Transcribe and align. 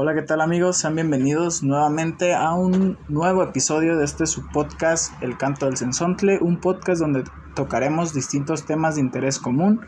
Hola, 0.00 0.14
¿qué 0.14 0.22
tal 0.22 0.40
amigos? 0.40 0.76
Sean 0.76 0.94
bienvenidos 0.94 1.64
nuevamente 1.64 2.32
a 2.32 2.54
un 2.54 2.96
nuevo 3.08 3.42
episodio 3.42 3.96
de 3.96 4.04
este 4.04 4.26
su 4.26 4.46
podcast 4.46 5.12
El 5.20 5.36
Canto 5.36 5.66
del 5.66 5.76
Sensontle, 5.76 6.38
un 6.40 6.60
podcast 6.60 7.00
donde 7.00 7.24
tocaremos 7.56 8.14
distintos 8.14 8.64
temas 8.64 8.94
de 8.94 9.00
interés 9.00 9.40
común, 9.40 9.80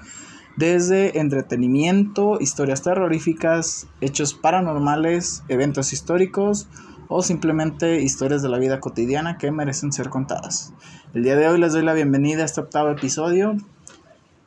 desde 0.57 1.21
entretenimiento, 1.21 2.41
historias 2.41 2.83
terroríficas, 2.83 3.87
hechos 4.01 4.35
paranormales, 4.35 5.45
eventos 5.47 5.93
históricos 5.93 6.67
o 7.07 7.23
simplemente 7.23 8.03
historias 8.03 8.43
de 8.43 8.49
la 8.49 8.59
vida 8.59 8.81
cotidiana 8.81 9.39
que 9.39 9.53
merecen 9.53 9.93
ser 9.93 10.09
contadas. 10.09 10.73
El 11.15 11.23
día 11.23 11.37
de 11.37 11.47
hoy 11.47 11.61
les 11.61 11.73
doy 11.73 11.85
la 11.85 11.95
bienvenida 11.95 12.43
a 12.43 12.47
este 12.47 12.61
octavo 12.61 12.91
episodio 12.91 13.55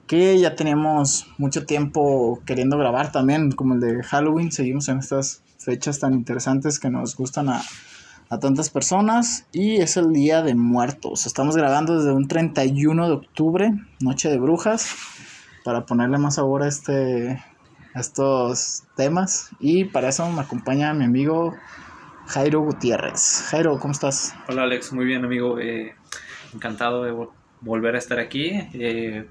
que 0.07 0.37
ya 0.37 0.57
teníamos 0.57 1.27
mucho 1.37 1.65
tiempo 1.65 2.41
queriendo 2.45 2.77
grabar 2.77 3.13
también, 3.13 3.53
como 3.53 3.75
el 3.75 3.79
de 3.79 4.03
Halloween, 4.03 4.51
seguimos 4.51 4.89
en 4.89 4.99
estas 4.99 5.41
fechas 5.63 5.99
tan 5.99 6.13
interesantes 6.13 6.79
que 6.79 6.89
nos 6.89 7.15
gustan 7.15 7.49
a, 7.49 7.61
a 8.29 8.39
tantas 8.39 8.69
personas 8.69 9.45
y 9.51 9.77
es 9.77 9.97
el 9.97 10.11
Día 10.11 10.41
de 10.41 10.55
Muertos. 10.55 11.25
Estamos 11.25 11.55
grabando 11.55 11.97
desde 11.97 12.11
un 12.11 12.27
31 12.27 13.07
de 13.07 13.13
octubre, 13.13 13.73
Noche 13.99 14.29
de 14.29 14.39
Brujas, 14.39 14.95
para 15.63 15.85
ponerle 15.85 16.17
más 16.17 16.35
sabor 16.35 16.63
a, 16.63 16.67
este, 16.67 17.43
a 17.93 17.99
estos 17.99 18.83
temas 18.95 19.49
y 19.59 19.85
para 19.85 20.09
eso 20.09 20.29
me 20.29 20.41
acompaña 20.41 20.93
mi 20.93 21.05
amigo 21.05 21.53
Jairo 22.27 22.61
Gutiérrez. 22.61 23.45
Jairo, 23.49 23.79
¿cómo 23.79 23.91
estás? 23.91 24.35
Hola 24.49 24.63
Alex, 24.63 24.93
muy 24.93 25.05
bien 25.05 25.25
amigo, 25.25 25.59
eh, 25.59 25.95
encantado 26.53 27.03
de 27.03 27.27
volver 27.61 27.95
a 27.95 27.99
estar 27.99 28.19
aquí. 28.19 28.51
Eh, 28.73 29.27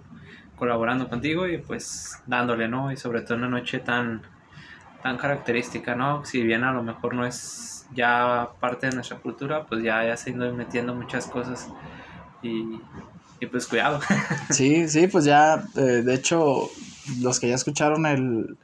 colaborando 0.63 1.09
contigo 1.09 1.49
y 1.49 1.59
pues 1.59 2.23
dándole, 2.25 2.69
¿no? 2.69 2.93
Y 2.93 2.97
sobre 2.97 3.23
todo 3.23 3.35
en 3.35 3.41
una 3.41 3.59
noche 3.59 3.81
tan, 3.81 4.23
tan 5.03 5.19
característica, 5.19 5.95
¿no? 5.95 6.25
Si 6.25 6.43
bien 6.43 6.65
a 6.65 6.73
lo 6.73 6.83
mejor 6.83 7.15
no 7.15 7.27
es 7.27 7.87
ya 7.95 8.49
parte 8.61 8.89
de 8.89 8.95
nuestra 8.95 9.19
cultura, 9.19 9.67
pues 9.67 9.83
ya, 9.83 10.05
ya 10.05 10.17
se 10.17 10.31
ido 10.31 10.53
metiendo 10.55 10.95
muchas 10.95 11.27
cosas 11.27 11.69
y, 12.43 12.81
y 13.41 13.47
pues 13.47 13.67
cuidado. 13.67 14.01
Sí, 14.51 14.89
sí, 14.89 15.09
pues 15.09 15.25
ya, 15.25 15.65
eh, 15.77 16.03
de 16.03 16.15
hecho, 16.15 16.71
los 17.21 17.41
que 17.41 17.49
ya 17.49 17.55
escucharon 17.55 18.07
el, 18.07 18.57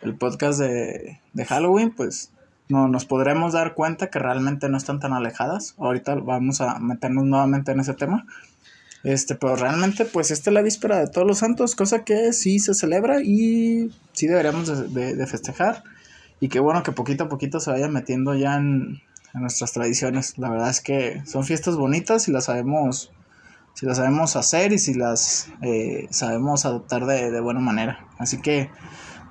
el 0.00 0.14
podcast 0.14 0.58
de, 0.58 1.20
de 1.32 1.44
Halloween, 1.44 1.90
pues 1.90 2.30
no, 2.68 2.88
nos 2.88 3.04
podremos 3.04 3.52
dar 3.52 3.74
cuenta 3.74 4.08
que 4.08 4.18
realmente 4.18 4.68
no 4.68 4.76
están 4.76 4.98
tan 4.98 5.12
alejadas. 5.12 5.74
Ahorita 5.78 6.14
vamos 6.16 6.60
a 6.60 6.78
meternos 6.78 7.24
nuevamente 7.24 7.72
en 7.72 7.80
ese 7.80 7.94
tema. 7.94 8.26
Este, 9.04 9.34
pero 9.34 9.54
realmente, 9.54 10.06
pues 10.06 10.30
esta 10.30 10.48
es 10.48 10.54
la 10.54 10.62
víspera 10.62 10.98
de 10.98 11.08
todos 11.08 11.26
los 11.26 11.38
santos, 11.38 11.76
cosa 11.76 12.04
que 12.04 12.32
sí 12.32 12.58
se 12.58 12.72
celebra 12.72 13.20
y 13.20 13.90
sí 14.12 14.26
deberíamos 14.26 14.92
de, 14.94 15.26
festejar. 15.26 15.84
Y 16.40 16.48
qué 16.48 16.58
bueno 16.58 16.82
que 16.82 16.90
poquito 16.90 17.24
a 17.24 17.28
poquito 17.28 17.60
se 17.60 17.70
vaya 17.70 17.88
metiendo 17.88 18.34
ya 18.34 18.56
en, 18.56 19.02
nuestras 19.34 19.72
tradiciones. 19.72 20.38
La 20.38 20.48
verdad 20.48 20.70
es 20.70 20.80
que 20.80 21.22
son 21.26 21.44
fiestas 21.44 21.76
bonitas 21.76 22.28
y 22.28 22.32
las 22.32 22.44
sabemos, 22.44 23.10
si 23.74 23.84
las 23.84 23.98
sabemos 23.98 24.36
hacer 24.36 24.72
y 24.72 24.78
si 24.78 24.94
las 24.94 25.48
eh, 25.60 26.06
sabemos 26.10 26.64
adoptar 26.64 27.04
de, 27.04 27.30
de 27.30 27.40
buena 27.40 27.60
manera. 27.60 28.06
Así 28.18 28.40
que, 28.40 28.70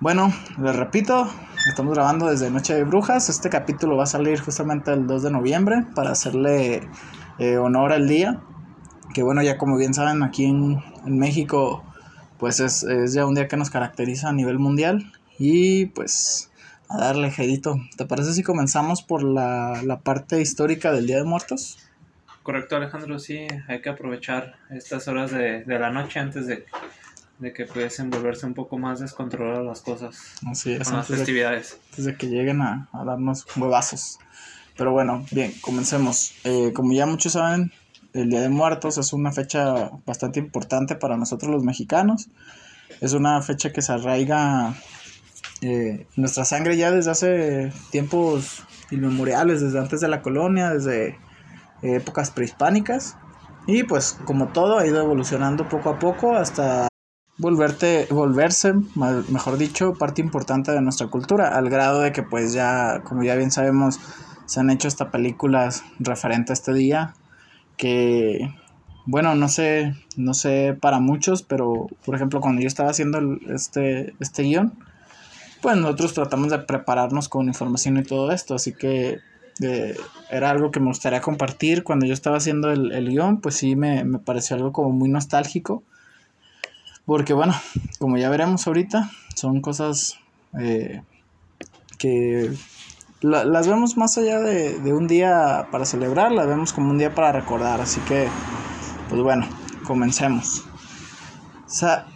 bueno, 0.01 0.31
les 0.61 0.75
repito, 0.75 1.27
estamos 1.67 1.95
grabando 1.95 2.27
desde 2.27 2.51
Noche 2.51 2.75
de 2.75 2.83
Brujas. 2.83 3.29
Este 3.29 3.49
capítulo 3.49 3.95
va 3.95 4.03
a 4.03 4.07
salir 4.07 4.39
justamente 4.39 4.91
el 4.91 5.07
2 5.07 5.23
de 5.23 5.31
noviembre 5.31 5.87
para 5.95 6.11
hacerle 6.11 6.81
eh, 7.39 7.57
honor 7.57 7.93
al 7.93 8.07
día 8.07 8.41
que 9.13 9.23
bueno, 9.23 9.41
ya 9.43 9.57
como 9.57 9.77
bien 9.77 9.93
saben, 9.93 10.23
aquí 10.23 10.45
en, 10.45 10.81
México, 11.05 11.83
pues 12.37 12.59
es, 12.59 12.85
ya 13.13 13.25
un 13.25 13.35
día 13.35 13.47
que 13.47 13.57
nos 13.57 13.69
caracteriza 13.69 14.29
a 14.29 14.33
nivel 14.33 14.59
mundial. 14.59 15.11
Y 15.39 15.87
pues 15.87 16.51
a 16.89 16.97
darle, 16.97 17.31
Jedito. 17.31 17.79
¿Te 17.97 18.05
parece 18.05 18.33
si 18.33 18.43
comenzamos 18.43 19.01
por 19.01 19.23
la, 19.23 19.99
parte 20.03 20.41
histórica 20.41 20.91
del 20.91 21.07
Día 21.07 21.17
de 21.17 21.23
Muertos? 21.23 21.77
Correcto, 22.43 22.75
Alejandro, 22.75 23.19
sí, 23.19 23.47
hay 23.67 23.81
que 23.81 23.89
aprovechar 23.89 24.57
estas 24.69 25.07
horas 25.07 25.31
de, 25.31 25.63
la 25.65 25.89
noche 25.89 26.19
antes 26.19 26.45
de, 26.45 26.65
que 27.53 27.65
pudiesen 27.65 28.09
volverse 28.09 28.45
un 28.45 28.53
poco 28.53 28.77
más 28.77 28.99
descontroladas 28.99 29.65
las 29.65 29.81
cosas 29.81 30.35
Así 30.45 30.73
es, 30.73 30.87
con 30.87 30.97
las 30.97 31.07
festividades. 31.07 31.79
antes 31.89 32.05
de 32.05 32.15
que 32.15 32.27
lleguen 32.27 32.61
a, 32.61 32.89
darnos 32.93 33.45
huevazos. 33.55 34.19
Pero 34.77 34.91
bueno, 34.91 35.25
bien, 35.31 35.53
comencemos. 35.61 36.35
Eh, 36.43 36.71
como 36.73 36.93
ya 36.93 37.05
muchos 37.05 37.33
saben, 37.33 37.71
el 38.13 38.29
Día 38.29 38.41
de 38.41 38.49
Muertos 38.49 38.97
es 38.97 39.11
una 39.11 39.31
fecha 39.31 39.91
bastante 40.05 40.39
importante 40.39 40.95
para 40.95 41.17
nosotros 41.17 41.51
los 41.51 41.63
mexicanos. 41.63 42.29
Es 43.01 43.13
una 43.13 43.41
fecha 43.41 43.73
que 43.73 43.81
se 43.81 43.91
arraiga 43.91 44.75
eh, 45.61 46.07
nuestra 46.15 46.45
sangre 46.45 46.77
ya 46.77 46.91
desde 46.91 47.11
hace 47.11 47.73
tiempos 47.89 48.63
inmemoriales, 48.91 49.61
desde 49.61 49.79
antes 49.79 49.99
de 49.99 50.07
la 50.07 50.21
colonia, 50.21 50.69
desde 50.69 51.17
épocas 51.81 52.29
prehispánicas. 52.31 53.17
Y 53.65 53.83
pues 53.83 54.17
como 54.25 54.49
todo 54.49 54.77
ha 54.77 54.85
ido 54.85 55.01
evolucionando 55.01 55.67
poco 55.67 55.89
a 55.89 55.99
poco 55.99 56.35
hasta 56.35 56.87
volverte, 57.39 58.07
volverse, 58.11 58.73
mejor 59.29 59.57
dicho, 59.57 59.93
parte 59.95 60.21
importante 60.21 60.71
de 60.71 60.81
nuestra 60.81 61.07
cultura, 61.07 61.55
al 61.55 61.69
grado 61.69 62.01
de 62.01 62.11
que 62.11 62.21
pues 62.21 62.53
ya, 62.53 63.01
como 63.03 63.23
ya 63.23 63.35
bien 63.35 63.51
sabemos, 63.51 63.99
se 64.45 64.59
han 64.59 64.69
hecho 64.69 64.87
hasta 64.87 65.09
películas 65.09 65.83
referentes 65.99 66.51
a 66.51 66.53
este 66.53 66.73
día 66.73 67.15
que 67.83 68.49
bueno, 69.05 69.35
no 69.35 69.49
sé, 69.49 69.93
no 70.15 70.33
sé 70.33 70.77
para 70.79 71.01
muchos, 71.01 71.43
pero 71.43 71.87
por 72.05 72.15
ejemplo 72.15 72.39
cuando 72.39 72.61
yo 72.61 72.67
estaba 72.69 72.89
haciendo 72.89 73.19
este, 73.53 74.13
este 74.21 74.43
guion, 74.43 74.71
pues 75.61 75.75
nosotros 75.75 76.13
tratamos 76.13 76.49
de 76.49 76.59
prepararnos 76.59 77.27
con 77.27 77.49
información 77.49 77.97
y 77.97 78.03
todo 78.03 78.31
esto, 78.31 78.55
así 78.55 78.71
que 78.71 79.19
eh, 79.61 79.97
era 80.31 80.49
algo 80.49 80.71
que 80.71 80.79
me 80.79 80.85
gustaría 80.85 81.19
compartir. 81.19 81.83
Cuando 81.83 82.05
yo 82.05 82.13
estaba 82.13 82.37
haciendo 82.37 82.71
el, 82.71 82.93
el 82.93 83.09
guion, 83.09 83.41
pues 83.41 83.55
sí 83.55 83.75
me, 83.75 84.05
me, 84.05 84.19
pareció 84.19 84.55
algo 84.55 84.71
como 84.71 84.91
muy 84.91 85.09
nostálgico, 85.09 85.83
porque 87.05 87.33
bueno, 87.33 87.53
como 87.99 88.17
ya 88.17 88.29
veremos 88.29 88.65
ahorita, 88.65 89.11
son 89.35 89.59
cosas 89.59 90.17
eh, 90.57 91.01
que 91.97 92.49
las 93.23 93.67
vemos 93.67 93.95
más 93.95 94.17
allá 94.17 94.39
de, 94.39 94.93
un 94.93 95.07
día 95.07 95.67
para 95.71 95.85
celebrar, 95.85 96.31
las 96.31 96.45
vemos 96.45 96.73
como 96.73 96.91
un 96.91 96.97
día 96.97 97.15
para 97.15 97.31
recordar. 97.31 97.79
Así 97.79 98.01
que, 98.01 98.27
pues 99.09 99.21
bueno, 99.21 99.47
comencemos. 99.85 100.65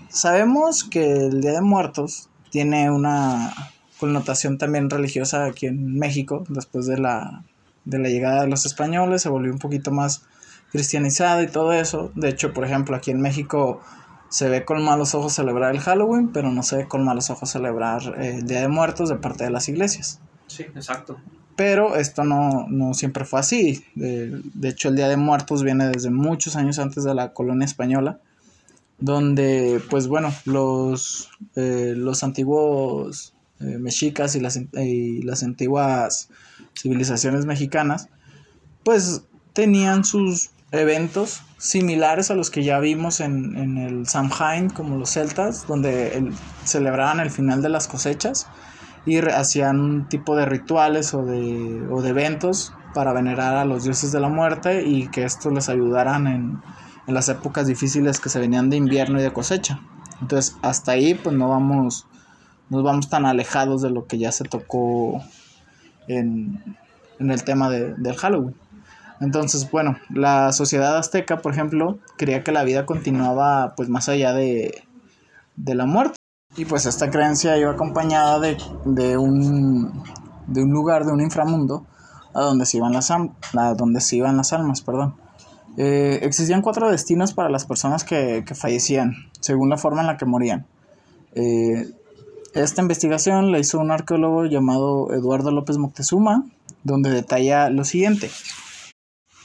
sabemos 0.09 0.83
que 0.83 1.13
el 1.13 1.41
Día 1.41 1.53
de 1.53 1.61
Muertos 1.61 2.29
tiene 2.51 2.91
una 2.91 3.53
connotación 3.99 4.57
también 4.57 4.89
religiosa 4.89 5.45
aquí 5.45 5.65
en 5.65 5.97
México, 5.97 6.43
después 6.49 6.85
de 6.85 6.97
la, 6.97 7.43
de 7.85 7.99
la 7.99 8.09
llegada 8.09 8.41
de 8.41 8.47
los 8.47 8.65
españoles, 8.65 9.21
se 9.21 9.29
volvió 9.29 9.51
un 9.51 9.59
poquito 9.59 9.91
más 9.91 10.23
cristianizada 10.71 11.41
y 11.41 11.47
todo 11.47 11.71
eso. 11.71 12.11
De 12.15 12.29
hecho, 12.29 12.53
por 12.53 12.65
ejemplo, 12.65 12.95
aquí 12.95 13.11
en 13.11 13.21
México 13.21 13.81
se 14.29 14.49
ve 14.49 14.65
con 14.65 14.83
malos 14.83 15.15
ojos 15.15 15.33
celebrar 15.33 15.73
el 15.73 15.79
Halloween, 15.79 16.29
pero 16.33 16.51
no 16.51 16.63
se 16.63 16.75
ve 16.75 16.87
con 16.87 17.05
malos 17.05 17.29
ojos 17.29 17.49
celebrar 17.49 18.01
el 18.17 18.45
Día 18.45 18.59
de 18.59 18.67
Muertos 18.67 19.07
de 19.07 19.15
parte 19.15 19.45
de 19.45 19.51
las 19.51 19.69
iglesias. 19.69 20.19
Sí, 20.47 20.63
exacto. 20.63 21.17
Pero 21.55 21.95
esto 21.95 22.23
no, 22.23 22.93
siempre 22.93 23.25
fue 23.25 23.39
así. 23.39 23.83
De, 23.95 24.69
hecho, 24.69 24.89
el 24.89 24.95
Día 24.95 25.07
de 25.07 25.17
Muertos 25.17 25.63
viene 25.63 25.87
desde 25.87 26.11
muchos 26.11 26.55
años 26.55 26.77
antes 26.77 27.03
de 27.03 27.15
la 27.15 27.33
colonia 27.33 27.65
española, 27.65 28.19
donde, 28.99 29.81
pues 29.89 30.07
bueno, 30.07 30.31
los, 30.45 31.31
eh, 31.55 31.93
los 31.97 32.23
antiguos 32.23 33.33
eh, 33.59 33.79
mexicas 33.79 34.35
y 34.35 34.39
las, 34.39 34.59
y 34.73 35.23
las 35.23 35.41
antiguas 35.41 36.29
civilizaciones 36.79 37.47
mexicanas, 37.47 38.09
pues 38.83 39.23
tenían 39.53 40.05
sus 40.05 40.51
eventos 40.71 41.41
similares 41.57 42.29
a 42.29 42.35
los 42.35 42.51
que 42.51 42.63
ya 42.63 42.79
vimos 42.79 43.19
en, 43.19 43.57
en 43.57 43.77
el 43.79 44.07
Samhain, 44.07 44.69
como 44.69 44.97
los 44.97 45.09
celtas, 45.09 45.65
donde 45.65 46.31
celebraban 46.65 47.19
el 47.19 47.31
final 47.31 47.63
de 47.63 47.69
las 47.69 47.87
cosechas 47.87 48.45
y 49.07 49.19
hacían 49.19 49.79
un 49.79 50.09
tipo 50.09 50.35
de 50.35 50.45
rituales 50.45 51.13
o 51.13 51.25
de, 51.25 51.87
o 51.89 52.01
de 52.01 52.09
eventos 52.09 52.73
para 52.93 53.13
venerar 53.13 53.55
a 53.55 53.63
los 53.63 53.85
dioses 53.85 54.11
de 54.11 54.19
la 54.19 54.27
muerte 54.27 54.83
y 54.85 55.07
que 55.07 55.23
esto 55.23 55.49
les 55.49 55.69
ayudaran 55.69 56.27
en, 56.27 56.61
en 57.07 57.13
las 57.13 57.29
épocas 57.29 57.67
difíciles 57.67 58.19
que 58.19 58.27
se 58.27 58.39
venían 58.39 58.69
de 58.69 58.75
invierno 58.75 59.17
y 59.17 59.23
de 59.23 59.31
cosecha. 59.31 59.79
Entonces, 60.19 60.57
hasta 60.61 60.91
ahí 60.91 61.13
pues 61.13 61.33
no 61.37 61.47
vamos, 61.47 62.05
nos 62.69 62.83
vamos 62.83 63.09
tan 63.09 63.25
alejados 63.25 63.81
de 63.81 63.91
lo 63.91 64.07
que 64.07 64.17
ya 64.17 64.33
se 64.33 64.43
tocó 64.43 65.23
en, 66.09 66.61
en 67.17 67.31
el 67.31 67.45
tema 67.45 67.69
de, 67.69 67.93
del 67.93 68.17
Halloween. 68.17 68.55
Entonces, 69.21 69.71
bueno, 69.71 69.97
la 70.09 70.51
sociedad 70.51 70.97
azteca, 70.97 71.37
por 71.37 71.53
ejemplo, 71.53 71.97
creía 72.17 72.43
que 72.43 72.51
la 72.51 72.65
vida 72.65 72.85
continuaba 72.85 73.73
pues 73.77 73.87
más 73.87 74.09
allá 74.09 74.33
de, 74.33 74.83
de 75.55 75.75
la 75.75 75.85
muerte. 75.85 76.16
Y 76.57 76.65
pues 76.65 76.87
esta 76.87 77.11
creencia 77.11 77.55
iba 77.57 77.71
acompañada 77.71 78.39
de, 78.39 79.17
un, 79.17 80.03
de 80.47 80.63
un 80.63 80.71
lugar, 80.71 81.05
de 81.05 81.11
un 81.11 81.21
inframundo, 81.21 81.85
a 82.33 82.41
donde 82.41 82.65
se 82.65 82.77
iban 82.77 82.93
las, 82.93 83.11
a 83.11 83.73
donde 83.75 84.01
se 84.01 84.15
iban 84.15 84.37
las 84.37 84.53
almas. 84.53 84.81
Perdón. 84.81 85.15
Eh, 85.77 86.19
existían 86.23 86.63
cuatro 86.63 86.89
destinos 86.89 87.35
para 87.35 87.49
las 87.49 87.65
personas 87.65 88.03
que, 88.03 88.43
fallecían, 88.55 89.13
según 89.39 89.69
la 89.69 89.77
forma 89.77 90.01
en 90.01 90.07
la 90.07 90.17
que 90.17 90.25
morían. 90.25 90.65
Eh, 91.35 91.87
esta 92.55 92.81
investigación 92.81 93.51
la 93.51 93.59
hizo 93.59 93.77
un 93.77 93.91
arqueólogo 93.91 94.45
llamado 94.45 95.13
Eduardo 95.13 95.51
López 95.51 95.77
Moctezuma, 95.77 96.43
donde 96.83 97.11
detalla 97.11 97.69
lo 97.69 97.83
siguiente. 97.83 98.31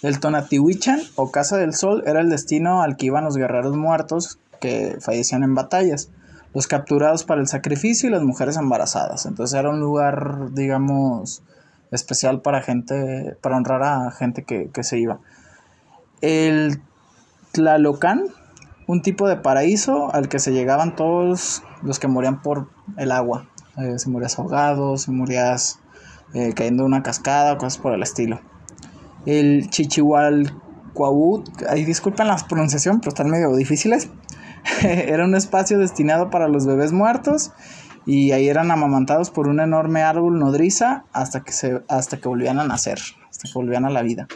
El 0.00 0.19
Tonatihuichan 0.19 1.00
o 1.17 1.31
Casa 1.31 1.58
del 1.58 1.75
Sol 1.75 2.03
era 2.06 2.23
el 2.23 2.31
destino 2.31 2.81
al 2.81 2.97
que 2.97 3.06
iban 3.06 3.25
los 3.25 3.37
guerreros 3.37 3.76
muertos 3.76 4.38
que 4.61 4.97
fallecían 5.00 5.43
en 5.43 5.55
batallas, 5.55 6.08
los 6.55 6.67
capturados 6.67 7.25
para 7.25 7.41
el 7.41 7.47
sacrificio 7.47 8.09
y 8.09 8.13
las 8.13 8.23
mujeres 8.23 8.57
embarazadas. 8.57 9.27
Entonces 9.27 9.59
era 9.59 9.71
un 9.71 9.81
lugar, 9.81 10.53
digamos, 10.53 11.43
especial 11.91 12.41
para 12.41 12.63
gente, 12.63 13.37
para 13.41 13.57
honrar 13.57 13.83
a 13.83 14.11
gente 14.11 14.43
que, 14.45 14.71
se 14.83 14.99
iba. 14.99 15.21
El 16.21 16.81
Tlalocan, 17.53 18.25
un 18.87 19.03
tipo 19.03 19.29
de 19.29 19.37
paraíso 19.37 20.13
al 20.15 20.29
que 20.29 20.39
se 20.39 20.53
llegaban 20.53 20.97
todos 20.97 21.63
los 21.83 21.99
que 21.99 22.09
morían 22.09 22.43
por 22.43 22.69
el 22.97 23.13
agua. 23.13 23.49
Eh, 23.79 23.99
si 23.99 24.11
morías 24.11 24.39
ahogado, 24.39 24.97
si 24.97 25.11
morías 25.11 25.79
eh, 26.35 26.53
cayendo 26.55 26.83
en 26.83 26.89
una 26.89 27.03
cascada, 27.03 27.57
cosas 27.59 27.79
por 27.79 27.93
el 27.95 28.03
estilo. 28.03 28.41
El 29.25 29.71
Chichihualcuaut, 29.71 31.49
ahí 31.69 31.85
disculpen 31.85 32.27
la 32.27 32.37
pronunciación, 32.37 33.01
pero 33.01 33.11
están 33.11 33.31
medio 33.31 33.55
difíciles. 33.55 34.09
Era 34.82 35.25
un 35.25 35.35
espacio 35.35 35.79
destinado 35.79 36.31
para 36.31 36.49
los 36.49 36.67
bebés 36.67 36.93
muertos 36.93 37.53
y 38.05 38.32
ahí 38.32 38.49
eran 38.49 38.70
amamantados 38.70 39.31
por 39.31 39.47
un 39.47 39.61
enorme 39.61 40.03
árbol 40.03 40.38
nodriza 40.38 41.05
hasta 41.12 41.44
que, 41.44 41.53
se, 41.53 41.82
hasta 41.88 42.17
que 42.17 42.29
volvían 42.29 42.59
a 42.59 42.64
nacer, 42.64 42.99
hasta 43.31 43.49
que 43.49 43.55
volvían 43.55 43.85
a 43.85 43.91
la 43.91 44.03
vida. 44.03 44.26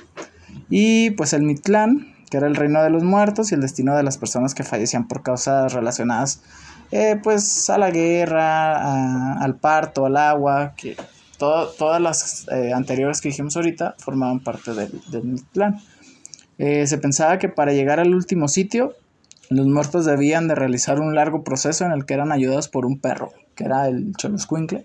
Y 0.70 1.10
pues 1.10 1.32
el 1.32 1.42
Mitlán, 1.42 2.14
que 2.30 2.36
era 2.36 2.46
el 2.46 2.54
reino 2.54 2.82
de 2.82 2.90
los 2.90 3.02
muertos 3.02 3.50
y 3.50 3.56
el 3.56 3.60
destino 3.60 3.96
de 3.96 4.04
las 4.04 4.18
personas 4.18 4.54
que 4.54 4.62
fallecían 4.62 5.08
por 5.08 5.22
causas 5.22 5.72
relacionadas 5.72 6.42
eh, 6.92 7.18
pues 7.22 7.68
a 7.68 7.78
la 7.78 7.90
guerra, 7.90 9.40
al 9.40 9.56
parto, 9.56 10.06
al 10.06 10.16
agua, 10.16 10.74
que 10.76 10.96
todas 11.38 12.00
las 12.00 12.46
eh, 12.50 12.72
anteriores 12.72 13.20
que 13.20 13.28
dijimos 13.28 13.56
ahorita 13.56 13.96
formaban 13.98 14.40
parte 14.40 14.72
del, 14.72 15.00
del 15.10 15.42
eh, 16.58 16.86
se 16.86 16.98
pensaba 16.98 17.38
que 17.38 17.48
para 17.48 17.72
llegar 17.72 18.00
al 18.00 18.14
último 18.14 18.48
sitio, 18.48 18.94
los 19.50 19.66
muertos 19.66 20.04
debían 20.04 20.48
de 20.48 20.54
realizar 20.54 21.00
un 21.00 21.14
largo 21.14 21.44
proceso 21.44 21.84
en 21.84 21.92
el 21.92 22.04
que 22.04 22.14
eran 22.14 22.32
ayudados 22.32 22.68
por 22.68 22.86
un 22.86 22.98
perro, 22.98 23.32
que 23.54 23.64
era 23.64 23.88
el 23.88 24.14
Choloscuincle. 24.16 24.84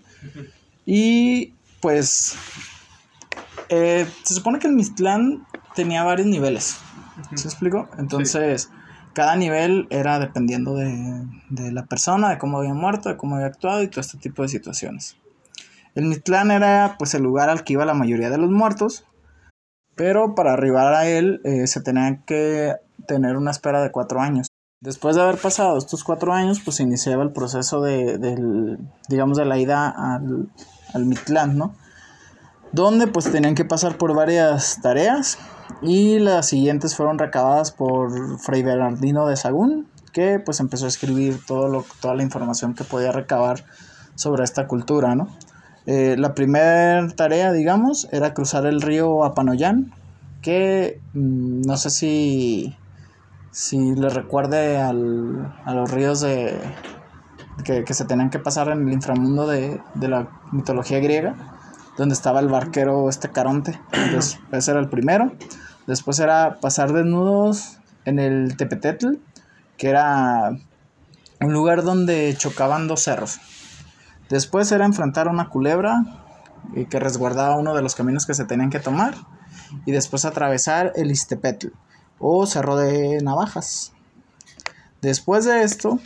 Y 0.86 1.54
pues 1.80 2.36
se 3.68 4.34
supone 4.34 4.58
que 4.58 4.66
el 4.66 4.74
Mictlán 4.74 5.46
tenía 5.74 6.04
varios 6.04 6.26
niveles. 6.26 6.78
¿Se 7.34 7.48
explicó? 7.48 7.88
Entonces, 7.98 8.70
cada 9.12 9.36
nivel 9.36 9.86
era 9.90 10.18
dependiendo 10.18 10.74
de, 10.74 11.26
la 11.72 11.86
persona, 11.86 12.30
de 12.30 12.38
cómo 12.38 12.58
había 12.58 12.74
muerto, 12.74 13.08
de 13.08 13.16
cómo 13.16 13.36
había 13.36 13.48
actuado 13.48 13.82
y 13.82 13.88
todo 13.88 14.00
este 14.00 14.18
tipo 14.18 14.42
de 14.42 14.48
situaciones. 14.48 15.16
El 15.94 16.06
Mictlán 16.06 16.50
era 16.50 16.96
pues 16.98 17.14
el 17.14 17.22
lugar 17.22 17.50
al 17.50 17.64
que 17.64 17.74
iba 17.74 17.84
la 17.84 17.94
mayoría 17.94 18.30
de 18.30 18.38
los 18.38 18.50
muertos, 18.50 19.04
pero 19.94 20.34
para 20.34 20.54
arribar 20.54 20.94
a 20.94 21.06
él 21.06 21.40
eh, 21.44 21.66
se 21.66 21.82
tenía 21.82 22.20
que 22.24 22.76
tener 23.06 23.36
una 23.36 23.50
espera 23.50 23.82
de 23.82 23.90
cuatro 23.90 24.20
años. 24.20 24.46
Después 24.82 25.14
de 25.14 25.22
haber 25.22 25.38
pasado 25.38 25.78
estos 25.78 26.02
cuatro 26.02 26.32
años, 26.32 26.60
pues 26.62 26.80
iniciaba 26.80 27.22
el 27.22 27.30
proceso 27.30 27.80
de, 27.80 28.76
digamos, 29.08 29.38
de 29.38 29.44
la 29.44 29.56
ida 29.56 29.88
al, 29.88 30.48
al 30.92 31.06
Mictlán, 31.06 31.56
¿no? 31.56 31.74
Donde 32.72 33.06
pues 33.06 33.30
tenían 33.30 33.54
que 33.54 33.64
pasar 33.64 33.96
por 33.96 34.12
varias 34.12 34.80
tareas 34.82 35.38
y 35.82 36.18
las 36.18 36.48
siguientes 36.48 36.96
fueron 36.96 37.18
recabadas 37.18 37.70
por 37.70 38.40
Fray 38.40 38.64
Bernardino 38.64 39.26
de 39.28 39.36
Sagún, 39.36 39.86
que 40.12 40.40
pues 40.40 40.58
empezó 40.58 40.86
a 40.86 40.88
escribir 40.88 41.38
todo 41.46 41.68
lo, 41.68 41.84
toda 42.00 42.16
la 42.16 42.24
información 42.24 42.74
que 42.74 42.82
podía 42.82 43.12
recabar 43.12 43.64
sobre 44.16 44.42
esta 44.42 44.66
cultura, 44.66 45.14
¿no? 45.14 45.28
Eh, 45.86 46.16
la 46.18 46.34
primera 46.34 47.08
tarea, 47.14 47.52
digamos, 47.52 48.08
era 48.12 48.34
cruzar 48.34 48.66
el 48.66 48.80
río 48.80 49.24
Apanoyán, 49.24 49.92
que 50.40 51.00
mm, 51.14 51.62
no 51.62 51.76
sé 51.76 51.90
si, 51.90 52.76
si 53.52 53.94
le 53.94 54.08
recuerde 54.08 54.80
al, 54.80 55.54
a 55.64 55.74
los 55.74 55.90
ríos 55.90 56.20
de, 56.22 56.58
que, 57.62 57.94
se 57.94 58.06
tenían 58.06 58.30
que 58.30 58.38
pasar 58.38 58.68
en 58.68 58.88
el 58.88 58.92
inframundo 58.92 59.46
de, 59.46 59.80
de 59.94 60.08
la 60.08 60.28
mitología 60.52 60.98
griega, 60.98 61.36
donde 61.98 62.14
estaba 62.14 62.40
el 62.40 62.48
barquero 62.48 63.08
este 63.08 63.30
Caronte. 63.30 63.78
Entonces, 63.92 64.40
ese 64.52 64.70
era 64.70 64.80
el 64.80 64.88
primero. 64.88 65.32
Después 65.86 66.18
era 66.18 66.58
pasar 66.60 66.92
desnudos 66.92 67.78
en 68.06 68.18
el 68.18 68.56
Tepetetl, 68.56 69.18
que 69.76 69.90
era 69.90 70.56
un 71.40 71.52
lugar 71.52 71.82
donde 71.82 72.34
chocaban 72.36 72.88
dos 72.88 73.02
cerros. 73.02 73.38
Después 74.30 74.72
era 74.72 74.86
enfrentar 74.86 75.28
a 75.28 75.30
una 75.30 75.50
culebra 75.50 76.02
eh, 76.74 76.86
que 76.86 76.98
resguardaba 76.98 77.58
uno 77.58 77.74
de 77.74 77.82
los 77.82 77.94
caminos 77.94 78.24
que 78.24 78.32
se 78.32 78.46
tenían 78.46 78.70
que 78.70 78.80
tomar. 78.80 79.14
Y 79.84 79.92
después 79.92 80.24
atravesar 80.24 80.92
el 80.96 81.10
Istepetl 81.10 81.68
o 82.22 82.46
Cerro 82.46 82.76
de 82.76 83.20
Navajas. 83.20 83.92
Después 85.02 85.44
de 85.44 85.64
esto, 85.64 85.98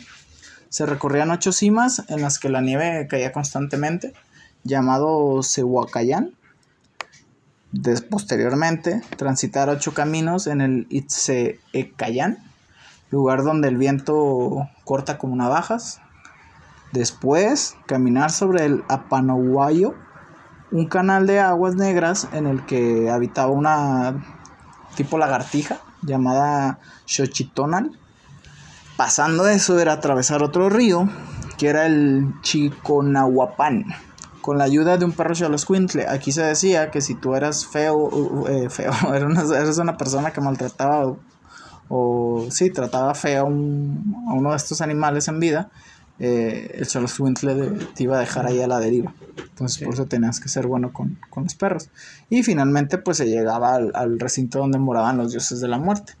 se 0.69 0.85
recorrían 0.85 1.31
ocho 1.31 1.51
cimas 1.53 2.03
en 2.09 2.21
las 2.21 2.39
que 2.39 2.49
la 2.49 2.61
nieve 2.61 3.07
caía 3.07 3.31
constantemente, 3.31 4.13
llamado 4.63 5.41
Cehuacayán 5.43 6.33
posteriormente, 8.09 9.01
transitar 9.17 9.69
ocho 9.69 9.93
caminos 9.93 10.47
en 10.47 10.61
el 10.61 10.87
Itzeecayán, 10.89 12.39
lugar 13.11 13.43
donde 13.43 13.67
el 13.67 13.77
viento 13.77 14.67
corta 14.83 15.17
como 15.17 15.35
navajas. 15.35 16.01
Después, 16.91 17.75
caminar 17.85 18.31
sobre 18.31 18.65
el 18.65 18.83
Apanohuayo, 18.87 19.93
un 20.71 20.87
canal 20.87 21.27
de 21.27 21.39
aguas 21.39 21.75
negras 21.75 22.27
en 22.33 22.47
el 22.47 22.65
que 22.65 23.09
habitaba 23.09 23.51
una 23.51 24.23
tipo 24.95 25.17
lagartija 25.17 25.79
llamada 26.01 26.79
Xochitonal. 27.05 27.97
Pasando 28.95 29.47
eso 29.47 29.79
era 29.79 29.93
atravesar 29.93 30.43
otro 30.43 30.69
río, 30.69 31.09
que 31.57 31.67
era 31.67 31.85
el 31.85 32.33
Chiconahuapán 32.41 33.85
con 34.47 34.57
la 34.57 34.63
ayuda 34.63 34.97
de 34.97 35.03
un 35.03 35.11
perro 35.11 35.35
Xoloscuintle. 35.35 36.07
Aquí 36.07 36.31
se 36.31 36.41
decía 36.41 36.89
que 36.89 37.01
si 37.01 37.15
tú 37.15 37.35
eras 37.35 37.65
feo, 37.65 38.47
eh, 38.47 38.69
feo, 38.69 38.93
eres 39.13 39.77
una, 39.77 39.97
persona 39.97 40.31
que 40.31 40.39
maltrataba 40.39 41.05
o, 41.05 41.19
o 41.89 42.47
sí, 42.49 42.69
trataba 42.69 43.13
feo 43.13 43.43
a, 43.43 43.49
uno 43.49 44.51
de 44.51 44.55
estos 44.55 44.79
animales 44.79 45.27
en 45.27 45.41
vida, 45.41 45.69
eh, 46.19 46.71
el 46.75 46.85
Xoloscuintle 46.85 47.71
te 47.95 48.03
iba 48.03 48.17
a 48.17 48.19
dejar 48.19 48.47
ahí 48.47 48.61
a 48.61 48.67
la 48.67 48.79
deriva. 48.79 49.13
Entonces 49.37 49.83
por 49.83 49.93
eso 49.93 50.05
tenías 50.05 50.39
que 50.39 50.49
ser 50.49 50.67
bueno 50.67 50.91
con, 50.93 51.17
los 51.35 51.55
perros. 51.55 51.89
Y 52.29 52.43
finalmente 52.43 52.97
pues 52.97 53.17
se 53.17 53.25
llegaba 53.27 53.75
al, 53.75 53.91
al, 53.95 54.19
recinto 54.19 54.59
donde 54.59 54.79
moraban 54.79 55.17
los 55.17 55.31
dioses 55.31 55.59
de 55.59 55.67
la 55.67 55.77
muerte. 55.77 56.13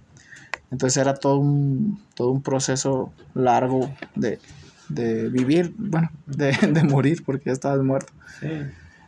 Entonces 0.71 0.97
era 0.97 1.15
todo 1.15 1.37
un, 1.37 2.01
todo 2.13 2.31
un 2.31 2.41
proceso 2.41 3.11
largo 3.33 3.89
de, 4.15 4.39
de 4.89 5.29
vivir, 5.29 5.73
bueno, 5.77 6.11
de, 6.25 6.51
de 6.71 6.83
morir 6.83 7.23
porque 7.25 7.45
ya 7.45 7.53
estabas 7.53 7.83
muerto. 7.83 8.13
Sí. 8.39 8.49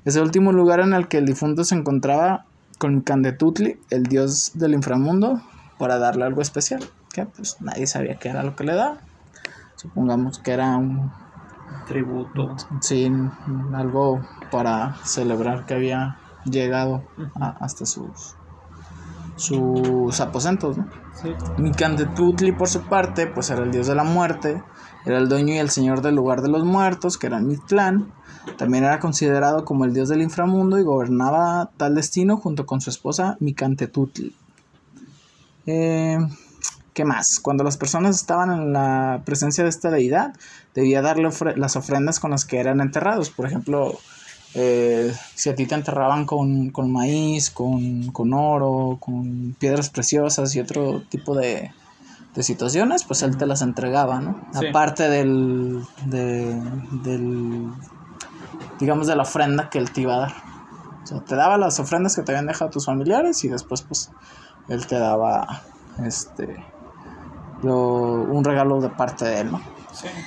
Es 0.05 0.15
el 0.15 0.23
último 0.23 0.51
lugar 0.51 0.79
en 0.79 0.93
el 0.93 1.07
que 1.07 1.17
el 1.17 1.25
difunto 1.25 1.63
se 1.63 1.75
encontraba 1.75 2.45
con 2.77 3.01
Candetutli, 3.01 3.77
el 3.89 4.03
dios 4.03 4.53
del 4.55 4.73
inframundo, 4.73 5.41
para 5.77 5.97
darle 5.97 6.23
algo 6.23 6.41
especial. 6.41 6.83
Que 7.13 7.25
pues 7.25 7.57
nadie 7.59 7.85
sabía 7.85 8.15
qué 8.15 8.29
era 8.29 8.43
lo 8.43 8.55
que 8.55 8.63
le 8.63 8.75
daba. 8.75 9.01
Supongamos 9.79 10.39
que 10.39 10.51
era 10.51 10.75
un 10.75 11.09
tributo. 11.87 12.53
Sí, 12.81 13.09
algo 13.73 14.19
para 14.51 14.95
celebrar 15.05 15.65
que 15.65 15.73
había 15.73 16.17
llegado 16.43 17.03
hasta 17.61 17.85
sus 17.85 18.35
sus 19.37 20.19
aposentos, 20.19 20.77
¿no? 20.77 20.89
Sí. 21.13 21.29
Por 22.57 22.67
su 22.67 22.81
parte, 22.81 23.25
pues 23.27 23.49
era 23.49 23.63
el 23.63 23.71
dios 23.71 23.87
de 23.87 23.95
la 23.95 24.03
muerte, 24.03 24.61
era 25.05 25.17
el 25.17 25.29
dueño 25.29 25.53
y 25.53 25.59
el 25.59 25.69
señor 25.69 26.01
del 26.01 26.15
lugar 26.15 26.41
de 26.41 26.49
los 26.49 26.65
muertos, 26.65 27.17
que 27.17 27.27
era 27.27 27.39
Mictlán. 27.39 28.11
También 28.57 28.83
era 28.83 28.99
considerado 28.99 29.63
como 29.63 29.85
el 29.85 29.93
dios 29.93 30.09
del 30.09 30.21
inframundo 30.21 30.77
y 30.77 30.83
gobernaba 30.83 31.69
tal 31.77 31.95
destino 31.95 32.35
junto 32.35 32.65
con 32.65 32.81
su 32.81 32.89
esposa 32.89 33.37
Micantetutli. 33.39 34.35
Eh, 35.67 36.17
¿Qué 36.93 37.05
más? 37.05 37.39
Cuando 37.39 37.63
las 37.63 37.77
personas 37.77 38.15
estaban 38.15 38.51
en 38.51 38.73
la 38.73 39.21
presencia 39.25 39.63
de 39.63 39.69
esta 39.69 39.89
deidad, 39.89 40.33
debía 40.73 41.01
darle 41.01 41.29
las 41.55 41.75
ofrendas 41.75 42.19
con 42.19 42.31
las 42.31 42.45
que 42.45 42.59
eran 42.59 42.81
enterrados. 42.81 43.29
Por 43.29 43.45
ejemplo, 43.45 43.99
eh, 44.55 45.13
si 45.35 45.49
a 45.49 45.55
ti 45.55 45.67
te 45.67 45.75
enterraban 45.75 46.25
con, 46.25 46.71
maíz, 46.91 47.51
con, 47.51 48.33
oro, 48.33 48.97
con 48.99 49.55
piedras 49.59 49.89
preciosas 49.89 50.55
y 50.55 50.59
otro 50.59 51.03
tipo 51.09 51.35
de, 51.35 51.71
situaciones, 52.39 53.03
pues 53.03 53.21
él 53.21 53.35
te 53.35 53.45
las 53.45 53.61
entregaba, 53.61 54.21
¿no? 54.21 54.39
Aparte 54.53 55.09
del, 55.09 55.83
del, 56.05 57.69
digamos, 58.79 59.07
de 59.07 59.15
la 59.17 59.23
ofrenda 59.23 59.69
que 59.69 59.77
él 59.77 59.91
te 59.91 60.01
iba 60.01 60.15
a 60.15 60.19
dar. 60.19 60.33
O 61.03 61.05
sea, 61.05 61.19
te 61.19 61.35
daba 61.35 61.57
las 61.57 61.81
ofrendas 61.81 62.15
que 62.15 62.21
te 62.21 62.31
habían 62.31 62.47
dejado 62.47 62.71
tus 62.71 62.85
familiares 62.85 63.43
y 63.43 63.49
después, 63.49 63.81
pues, 63.81 64.11
él 64.69 64.87
te 64.87 64.97
daba, 64.97 65.63
este, 66.05 66.63
un 67.63 68.43
regalo 68.43 68.81
de 68.81 68.89
parte 68.89 69.25
de 69.25 69.41
él, 69.41 69.51
¿no? 69.51 69.61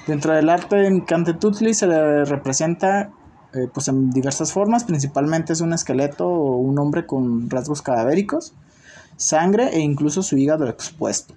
Dentro 0.06 0.34
del 0.34 0.48
arte 0.48 0.86
en 0.86 1.00
Cantetutli 1.00 1.72
se 1.72 1.86
le 1.86 2.24
representa 2.24 3.10
eh, 3.54 3.68
pues 3.72 3.88
en 3.88 4.10
diversas 4.10 4.52
formas, 4.52 4.84
principalmente 4.84 5.52
es 5.52 5.60
un 5.60 5.72
esqueleto 5.72 6.26
o 6.26 6.56
un 6.56 6.78
hombre 6.78 7.06
con 7.06 7.50
rasgos 7.50 7.82
cadavéricos, 7.82 8.54
sangre 9.16 9.68
e 9.74 9.80
incluso 9.80 10.22
su 10.22 10.36
hígado 10.36 10.68
expuesto. 10.68 11.34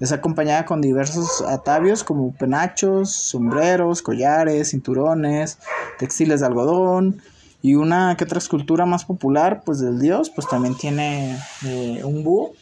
Es 0.00 0.10
acompañada 0.10 0.64
con 0.64 0.80
diversos 0.80 1.42
atavios 1.42 2.02
como 2.02 2.32
penachos, 2.32 3.12
sombreros, 3.12 4.02
collares, 4.02 4.70
cinturones, 4.70 5.58
textiles 5.98 6.40
de 6.40 6.46
algodón 6.46 7.22
y 7.62 7.76
una 7.76 8.16
que 8.16 8.24
otra 8.24 8.38
escultura 8.38 8.84
más 8.84 9.04
popular 9.04 9.62
pues 9.64 9.78
del 9.78 10.00
dios 10.00 10.30
pues 10.30 10.48
también 10.48 10.76
tiene 10.76 11.38
eh, 11.64 12.02
un 12.04 12.24
búho 12.24 12.52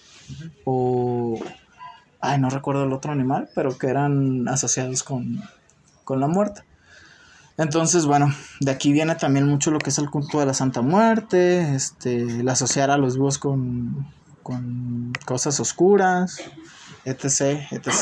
o 0.64 1.38
ay 2.22 2.40
no 2.40 2.48
recuerdo 2.48 2.84
el 2.84 2.92
otro 2.92 3.12
animal 3.12 3.50
pero 3.54 3.76
que 3.76 3.88
eran 3.88 4.48
asociados 4.48 5.02
con, 5.02 5.42
con 6.04 6.20
la 6.20 6.28
muerte. 6.28 6.62
Entonces, 7.58 8.06
bueno, 8.06 8.34
de 8.60 8.70
aquí 8.70 8.92
viene 8.92 9.14
también 9.14 9.46
mucho 9.46 9.70
lo 9.70 9.78
que 9.78 9.90
es 9.90 9.98
el 9.98 10.08
culto 10.08 10.40
de 10.40 10.46
la 10.46 10.54
Santa 10.54 10.80
Muerte, 10.80 11.74
este, 11.74 12.22
el 12.22 12.48
asociar 12.48 12.90
a 12.90 12.96
los 12.96 13.18
búhos 13.18 13.38
con, 13.38 14.10
con 14.42 15.12
cosas 15.26 15.60
oscuras, 15.60 16.40
etc, 17.04 17.60
etc. 17.70 17.92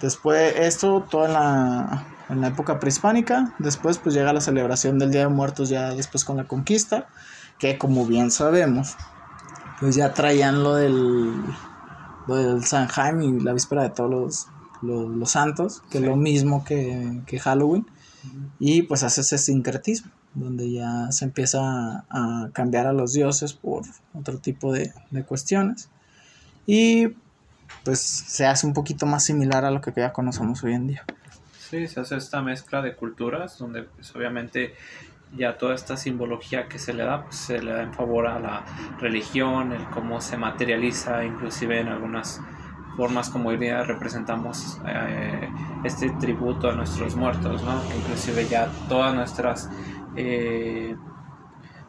Después, 0.00 0.54
esto 0.56 1.06
todo 1.10 1.26
en 1.26 1.34
la, 1.34 2.06
en 2.30 2.40
la 2.40 2.48
época 2.48 2.80
prehispánica, 2.80 3.54
después 3.58 3.98
pues 3.98 4.14
llega 4.14 4.32
la 4.32 4.40
celebración 4.40 4.98
del 4.98 5.10
Día 5.10 5.22
de 5.22 5.28
Muertos 5.28 5.68
ya 5.68 5.94
después 5.94 6.24
con 6.24 6.38
la 6.38 6.44
conquista, 6.44 7.08
que 7.58 7.76
como 7.76 8.06
bien 8.06 8.30
sabemos, 8.30 8.96
pues 9.80 9.96
ya 9.96 10.14
traían 10.14 10.62
lo 10.62 10.76
del, 10.76 11.42
lo 12.30 12.36
del 12.36 12.64
San 12.64 12.86
Jaime 12.86 13.26
y 13.26 13.40
la 13.40 13.52
víspera 13.52 13.82
de 13.82 13.90
todos 13.90 14.10
los, 14.82 15.08
los, 15.08 15.30
santos, 15.30 15.82
que 15.90 15.98
es 15.98 16.04
lo 16.04 16.16
mismo 16.16 16.64
que, 16.64 17.20
que 17.26 17.38
Halloween, 17.38 17.86
y 18.58 18.82
pues 18.82 19.02
hace 19.02 19.22
ese 19.22 19.38
sincretismo 19.38 20.10
donde 20.34 20.70
ya 20.70 21.10
se 21.10 21.24
empieza 21.24 22.04
a 22.08 22.50
cambiar 22.52 22.86
a 22.86 22.92
los 22.92 23.12
dioses 23.12 23.52
por 23.52 23.82
otro 24.14 24.38
tipo 24.38 24.72
de, 24.72 24.92
de 25.10 25.24
cuestiones. 25.24 25.90
Y 26.66 27.08
pues 27.84 27.98
se 27.98 28.46
hace 28.46 28.66
un 28.66 28.74
poquito 28.74 29.06
más 29.06 29.24
similar 29.24 29.64
a 29.64 29.72
lo 29.72 29.80
que 29.80 29.92
ya 29.96 30.12
conocemos 30.12 30.62
hoy 30.62 30.74
en 30.74 30.86
día. 30.86 31.04
Sí, 31.58 31.88
se 31.88 32.00
hace 32.00 32.16
esta 32.16 32.42
mezcla 32.42 32.80
de 32.82 32.94
culturas 32.94 33.58
donde 33.58 33.84
pues 33.84 34.14
obviamente 34.14 34.74
ya 35.36 35.58
toda 35.58 35.74
esta 35.74 35.96
simbología 35.96 36.68
que 36.68 36.78
se 36.78 36.92
le 36.92 37.04
da, 37.04 37.24
pues 37.24 37.36
se 37.36 37.62
le 37.62 37.72
da 37.72 37.82
en 37.82 37.94
favor 37.94 38.26
a 38.26 38.38
la 38.38 38.64
religión, 38.98 39.72
el 39.72 39.84
cómo 39.90 40.20
se 40.20 40.36
materializa, 40.36 41.24
inclusive 41.24 41.80
en 41.80 41.88
algunas 41.88 42.40
formas 42.96 43.30
como 43.30 43.50
hoy 43.50 43.56
día 43.56 43.82
representamos 43.84 44.80
eh, 44.86 45.48
este 45.84 46.10
tributo 46.20 46.68
a 46.68 46.74
nuestros 46.74 47.16
muertos, 47.16 47.62
¿no? 47.62 47.82
Inclusive 47.96 48.46
ya 48.48 48.68
todas 48.88 49.14
nuestras 49.14 49.70
eh, 50.16 50.96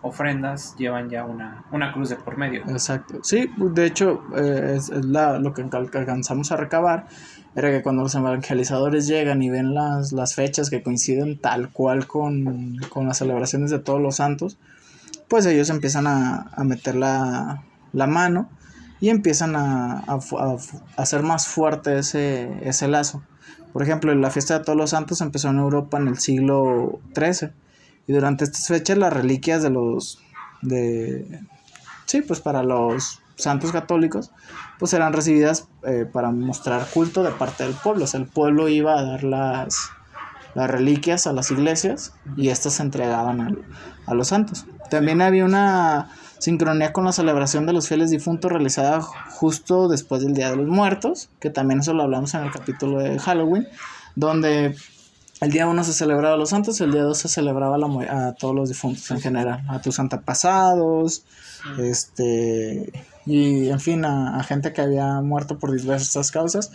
ofrendas 0.02 0.76
llevan 0.78 1.10
ya 1.10 1.26
una, 1.26 1.64
una 1.72 1.94
cruz 1.94 2.10
de 2.10 2.16
por 2.16 2.38
medio. 2.38 2.62
Exacto. 2.68 3.20
Sí, 3.24 3.50
de 3.58 3.86
hecho, 3.86 4.24
eh, 4.36 4.76
es, 4.78 4.90
la, 4.90 5.40
lo 5.40 5.54
que 5.54 5.62
alcanzamos 5.62 6.52
a 6.52 6.58
recabar 6.58 7.08
era 7.56 7.70
que 7.70 7.82
cuando 7.82 8.04
los 8.04 8.16
evangelizadores 8.16 9.08
llegan 9.08 9.42
y 9.42 9.50
ven 9.50 9.74
las, 9.74 10.12
las 10.14 10.36
fechas 10.36 10.70
que 10.70 10.82
coinciden 10.82 11.38
tal 11.38 11.70
cual 11.72 12.08
con, 12.08 12.78
las 12.96 13.18
celebraciones 13.18 13.72
de 13.72 13.80
todos 13.80 14.02
los 14.02 14.16
santos, 14.16 14.58
pues 15.28 15.46
ellos 15.46 15.70
empiezan 15.70 16.08
a, 16.08 16.52
meter 16.64 16.96
la, 16.96 17.64
mano 17.94 18.50
y 19.00 19.10
empiezan 19.10 19.56
a, 19.56 20.04
a, 20.08 20.20
hacer 20.98 21.24
más 21.24 21.48
fuerte 21.48 22.00
ese, 22.00 22.50
ese 22.68 22.88
lazo. 22.88 23.24
Por 23.74 23.84
ejemplo, 23.84 24.14
la 24.16 24.32
fiesta 24.32 24.60
de 24.60 24.66
todos 24.66 24.78
los 24.78 24.90
santos 24.90 25.22
empezó 25.22 25.50
en 25.50 25.60
Europa 25.60 25.98
en 25.98 26.08
el 26.08 26.20
siglo 26.20 27.00
XIII 27.16 27.52
y 28.08 28.14
durante 28.14 28.44
estas 28.44 28.68
fechas 28.68 28.98
las 28.98 29.14
reliquias 29.14 29.64
de 29.64 29.70
los 29.70 30.20
de 30.62 31.42
sí, 32.06 32.22
pues 32.22 32.40
para 32.40 32.64
los 32.64 33.22
santos 33.36 33.72
católicos, 33.72 34.32
pues 34.80 34.94
eran 34.94 35.14
recibidas 35.14 35.68
eh, 35.86 36.06
para 36.12 36.32
mostrar 36.32 36.86
culto 36.94 37.24
de 37.24 37.32
parte 37.32 37.64
del 37.64 37.74
pueblo. 37.74 38.04
O 38.04 38.08
sea, 38.08 38.20
el 38.20 38.28
pueblo 38.28 38.68
iba 38.68 38.98
a 39.00 39.04
dar 39.04 39.24
las, 39.24 39.90
las 40.54 40.70
reliquias 40.70 41.28
a 41.28 41.34
las 41.34 41.52
iglesias 41.52 42.14
y 42.38 42.50
estas 42.50 42.74
se 42.74 42.84
entregaban 42.84 43.64
a 44.06 44.14
los 44.14 44.28
santos. 44.28 44.66
También 44.90 45.22
había 45.22 45.46
una 45.46 46.10
sincronía 46.40 46.92
con 46.92 47.06
la 47.06 47.12
celebración 47.12 47.66
de 47.66 47.74
los 47.74 47.88
fieles 47.88 48.10
difuntos 48.10 48.52
realizada 48.52 49.02
justo 49.02 49.88
después 49.88 50.24
del 50.24 50.34
Día 50.34 50.50
de 50.50 50.58
los 50.58 50.68
Muertos, 50.68 51.30
que 51.40 51.50
también 51.50 51.80
eso 51.80 51.94
lo 51.94 52.04
hablamos 52.04 52.34
en 52.34 52.44
el 52.44 52.52
capítulo 52.52 53.00
de 53.00 53.20
Halloween, 53.20 53.68
donde 54.16 54.76
el 55.42 55.50
día 55.50 55.68
1 55.68 55.84
se 55.84 55.94
celebraba 55.94 56.36
a 56.36 56.38
los 56.38 56.50
santos, 56.50 56.80
el 56.82 56.92
día 56.92 57.02
2 57.02 57.18
se 57.18 57.28
celebraba 57.28 57.76
a 57.76 58.34
todos 58.34 58.56
los 58.56 58.70
difuntos 58.70 59.10
en 59.10 59.20
general, 59.20 59.64
a 59.68 59.82
tus 59.82 60.00
antepasados, 60.00 61.26
este, 61.80 62.92
y 63.26 63.70
en 63.70 63.80
fin, 63.80 64.06
a, 64.06 64.44
gente 64.44 64.72
que 64.72 64.82
había 64.82 65.20
muerto 65.22 65.58
por 65.58 65.72
diversas 65.72 66.30
causas. 66.30 66.72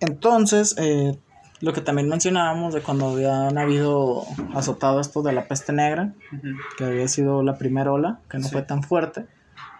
Entonces, 0.00 0.74
eh, 0.78 1.16
lo 1.60 1.72
que 1.72 1.80
también 1.80 2.08
mencionábamos 2.08 2.74
de 2.74 2.82
cuando 2.82 3.10
habían 3.10 3.56
habido 3.56 4.24
azotado 4.52 5.00
esto 5.00 5.22
de 5.22 5.32
la 5.32 5.46
peste 5.46 5.72
negra, 5.72 6.12
que 6.76 6.84
había 6.84 7.06
sido 7.06 7.44
la 7.44 7.56
primera 7.56 7.92
ola, 7.92 8.18
que 8.28 8.38
no 8.38 8.48
fue 8.48 8.62
tan 8.62 8.82
fuerte, 8.82 9.26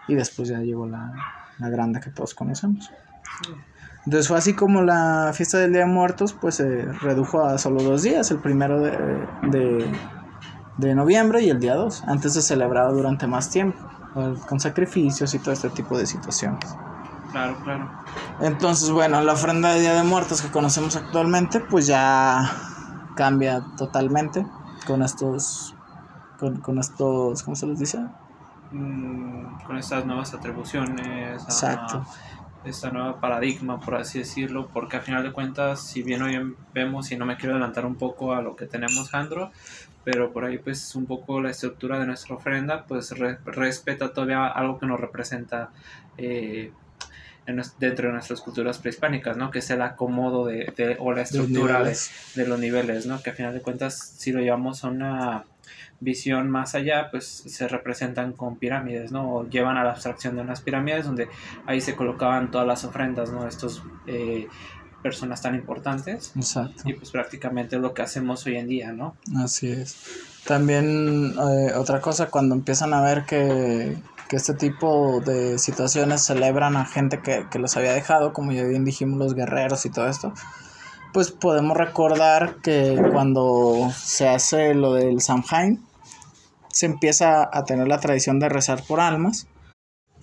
y 0.07 0.15
después 0.15 0.47
ya 0.47 0.59
llegó 0.59 0.87
la, 0.87 1.11
la 1.59 1.67
grande 1.67 1.99
que 1.99 2.09
todos 2.09 2.33
conocemos. 2.33 2.89
Entonces 4.05 4.27
fue 4.27 4.37
así 4.37 4.53
como 4.53 4.83
la 4.83 5.31
fiesta 5.33 5.57
del 5.57 5.71
Día 5.71 5.81
de 5.81 5.87
Muertos 5.87 6.33
pues 6.33 6.55
se 6.55 6.83
redujo 7.01 7.43
a 7.43 7.57
solo 7.57 7.81
dos 7.81 8.03
días, 8.03 8.29
el 8.29 8.37
primero 8.37 8.79
de, 8.79 9.91
de, 10.77 10.95
noviembre 10.95 11.41
y 11.41 11.49
el 11.49 11.59
día 11.59 11.73
2. 11.75 12.03
Antes 12.07 12.33
se 12.33 12.43
celebraba 12.43 12.91
durante 12.91 13.25
más 13.25 13.49
tiempo, 13.49 13.79
con 14.47 14.59
sacrificios 14.59 15.33
y 15.33 15.39
todo 15.39 15.51
este 15.51 15.69
tipo 15.71 15.97
de 15.97 16.05
situaciones. 16.05 16.75
Claro, 17.31 17.57
claro. 17.63 17.89
Entonces, 18.41 18.91
bueno, 18.91 19.21
la 19.21 19.33
ofrenda 19.33 19.73
de 19.73 19.81
Día 19.81 19.95
de 19.95 20.03
Muertos 20.03 20.41
que 20.41 20.51
conocemos 20.51 20.95
actualmente 20.95 21.59
pues 21.59 21.87
ya 21.87 22.51
cambia 23.15 23.65
totalmente 23.75 24.45
con 24.85 25.01
estos, 25.01 25.75
con, 26.39 26.57
con 26.61 26.77
estos, 26.77 27.41
¿cómo 27.41 27.55
se 27.55 27.65
les 27.65 27.79
dice? 27.79 28.05
Mm, 28.71 29.63
con 29.65 29.77
estas 29.77 30.05
nuevas 30.05 30.31
atribuciones. 30.35 31.43
Exacto 31.43 32.05
esta 32.65 32.91
nueva 32.91 33.19
paradigma, 33.19 33.79
por 33.79 33.95
así 33.95 34.19
decirlo, 34.19 34.69
porque 34.73 34.97
al 34.97 35.03
final 35.03 35.23
de 35.23 35.31
cuentas, 35.31 35.85
si 35.85 36.03
bien 36.03 36.21
hoy 36.21 36.55
vemos, 36.73 37.11
y 37.11 37.17
no 37.17 37.25
me 37.25 37.37
quiero 37.37 37.53
adelantar 37.55 37.85
un 37.85 37.95
poco 37.95 38.33
a 38.33 38.41
lo 38.41 38.55
que 38.55 38.65
tenemos, 38.65 39.09
Jandro, 39.09 39.51
pero 40.03 40.31
por 40.31 40.45
ahí 40.45 40.57
pues 40.57 40.95
un 40.95 41.05
poco 41.05 41.41
la 41.41 41.49
estructura 41.49 41.99
de 41.99 42.05
nuestra 42.05 42.35
ofrenda, 42.35 42.85
pues 42.85 43.11
respeta 43.45 44.13
todavía 44.13 44.47
algo 44.47 44.79
que 44.79 44.85
nos 44.85 44.99
representa 44.99 45.71
eh, 46.17 46.71
dentro 47.79 48.07
de 48.07 48.13
nuestras 48.13 48.41
culturas 48.41 48.77
prehispánicas, 48.79 49.37
¿no? 49.37 49.51
Que 49.51 49.59
es 49.59 49.69
el 49.69 49.81
acomodo 49.81 50.45
de, 50.45 50.95
o 50.99 51.11
la 51.13 51.21
estructura 51.21 51.83
de, 51.83 51.97
de, 52.35 52.47
los 52.47 52.59
niveles, 52.59 53.05
¿no? 53.05 53.21
Que 53.21 53.31
al 53.31 53.35
final 53.35 53.53
de 53.53 53.61
cuentas, 53.61 53.97
si 54.17 54.31
lo 54.31 54.41
llevamos 54.41 54.83
a 54.83 54.89
una 54.89 55.45
visión 55.99 56.49
más 56.49 56.75
allá, 56.75 57.09
pues 57.11 57.25
se 57.25 57.67
representan 57.67 58.33
con 58.33 58.57
pirámides, 58.57 59.11
¿no? 59.11 59.33
O 59.33 59.49
llevan 59.49 59.77
a 59.77 59.83
la 59.83 59.91
abstracción 59.91 60.35
de 60.35 60.41
unas 60.41 60.61
pirámides 60.61 61.05
donde 61.05 61.27
ahí 61.65 61.81
se 61.81 61.95
colocaban 61.95 62.51
todas 62.51 62.67
las 62.67 62.83
ofrendas, 62.83 63.31
¿no? 63.31 63.47
Estos 63.47 63.83
eh, 64.07 64.47
personas 65.01 65.41
tan 65.41 65.55
importantes. 65.55 66.31
Exacto. 66.35 66.83
Y 66.85 66.93
pues 66.93 67.11
prácticamente 67.11 67.75
es 67.75 67.81
lo 67.81 67.93
que 67.93 68.01
hacemos 68.01 68.45
hoy 68.45 68.57
en 68.57 68.67
día, 68.67 68.91
¿no? 68.91 69.15
Así 69.37 69.71
es. 69.71 69.97
También 70.45 71.33
eh, 71.33 71.73
otra 71.75 72.01
cosa, 72.01 72.27
cuando 72.27 72.55
empiezan 72.55 72.93
a 72.93 73.01
ver 73.01 73.25
que, 73.25 73.97
que, 74.29 74.35
este 74.35 74.53
tipo 74.53 75.21
de 75.21 75.57
situaciones 75.57 76.23
celebran 76.23 76.75
a 76.75 76.85
gente 76.85 77.21
que, 77.21 77.47
que 77.49 77.57
los 77.57 77.77
había 77.77 77.93
dejado, 77.93 78.31
como 78.31 78.51
ya 78.51 78.63
bien 78.63 78.85
dijimos, 78.85 79.17
los 79.17 79.33
guerreros 79.33 79.85
y 79.85 79.89
todo 79.89 80.07
esto, 80.07 80.33
pues 81.15 81.31
podemos 81.31 81.77
recordar 81.77 82.57
que 82.61 83.01
cuando 83.13 83.89
se 83.95 84.27
hace 84.27 84.73
lo 84.73 84.95
del 84.95 85.21
Samhain, 85.21 85.81
se 86.67 86.87
empieza 86.87 87.49
a 87.53 87.63
tener 87.63 87.87
la 87.87 88.01
tradición 88.01 88.37
de 88.37 88.49
rezar 88.49 88.83
por 88.85 88.99
almas, 88.99 89.47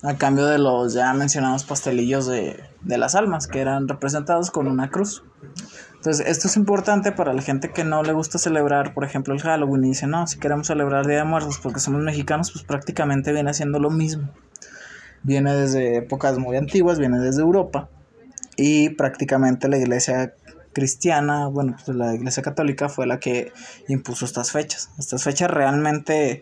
a 0.03 0.17
cambio 0.17 0.45
de 0.45 0.59
los 0.59 0.93
ya 0.93 1.11
mencionados 1.15 1.63
pastelillos 1.63 2.27
de, 2.27 2.63
las 2.83 3.15
almas, 3.15 3.47
que 3.47 3.59
eran 3.59 3.87
representados 3.87 4.51
con 4.51 4.67
una 4.67 4.91
cruz. 4.91 5.23
Entonces, 5.95 6.27
esto 6.27 6.47
es 6.47 6.57
importante 6.57 7.11
para 7.11 7.33
la 7.33 7.41
gente 7.41 7.71
que 7.71 7.83
no 7.83 8.03
le 8.03 8.13
gusta 8.13 8.37
celebrar, 8.37 8.93
por 8.93 9.03
ejemplo, 9.03 9.33
el 9.33 9.41
Halloween 9.41 9.85
y 9.85 9.87
dice, 9.87 10.05
no, 10.05 10.27
si 10.27 10.37
queremos 10.37 10.67
celebrar 10.67 11.07
Día 11.07 11.17
de 11.17 11.23
Muertos 11.23 11.57
porque 11.57 11.79
somos 11.79 12.03
mexicanos, 12.03 12.51
pues 12.51 12.65
prácticamente 12.65 13.33
viene 13.33 13.49
haciendo 13.49 13.79
lo 13.79 13.89
mismo. 13.89 14.29
Viene 15.23 15.55
desde 15.55 15.97
épocas 15.97 16.37
muy 16.37 16.55
antiguas, 16.55 16.99
viene 16.99 17.17
desde 17.17 17.41
Europa 17.41 17.89
y 18.55 18.89
prácticamente 18.89 19.67
la 19.67 19.77
iglesia 19.77 20.35
cristiana, 20.73 21.47
bueno, 21.47 21.75
pues 21.85 21.95
la 21.95 22.13
Iglesia 22.13 22.43
Católica 22.43 22.89
fue 22.89 23.07
la 23.07 23.19
que 23.19 23.51
impuso 23.87 24.25
estas 24.25 24.51
fechas. 24.51 24.89
Estas 24.97 25.23
fechas 25.23 25.49
realmente 25.49 26.41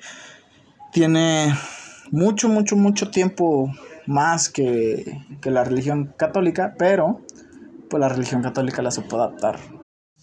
tiene 0.92 1.54
mucho, 2.12 2.50
mucho, 2.50 2.76
mucho 2.76 3.12
tiempo 3.12 3.72
más 4.08 4.50
que, 4.50 5.20
la 5.44 5.64
religión 5.64 6.14
católica, 6.18 6.76
pero 6.78 7.22
pues 7.90 8.00
la 8.00 8.10
religión 8.10 8.42
católica 8.42 8.82
la 8.82 8.92
supo 8.92 9.18
adaptar. 9.18 9.60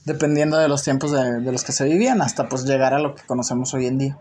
Dependiendo 0.05 0.57
de 0.57 0.69
los 0.69 0.83
tiempos 0.83 1.13
de, 1.13 1.41
de 1.41 1.53
los 1.53 1.65
que 1.65 1.73
se 1.73 1.85
vivían, 1.85 2.23
hasta 2.23 2.49
pues 2.49 2.65
llegar 2.65 2.95
a 2.95 2.99
lo 2.99 3.15
que 3.15 3.23
conocemos 3.27 3.75
hoy 3.75 3.87
en 3.87 3.99
día. 3.99 4.19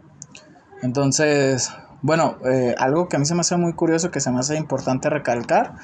Entonces, 0.82 1.72
bueno, 2.02 2.38
eh, 2.46 2.76
algo 2.78 3.08
que 3.08 3.16
a 3.16 3.20
mí 3.20 3.26
se 3.26 3.34
me 3.34 3.42
hace 3.42 3.58
muy 3.58 3.74
curioso, 3.74 4.12
que 4.12 4.20
se 4.20 4.32
me 4.32 4.40
hace 4.40 4.58
importante 4.58 5.10
recalcar, 5.10 5.76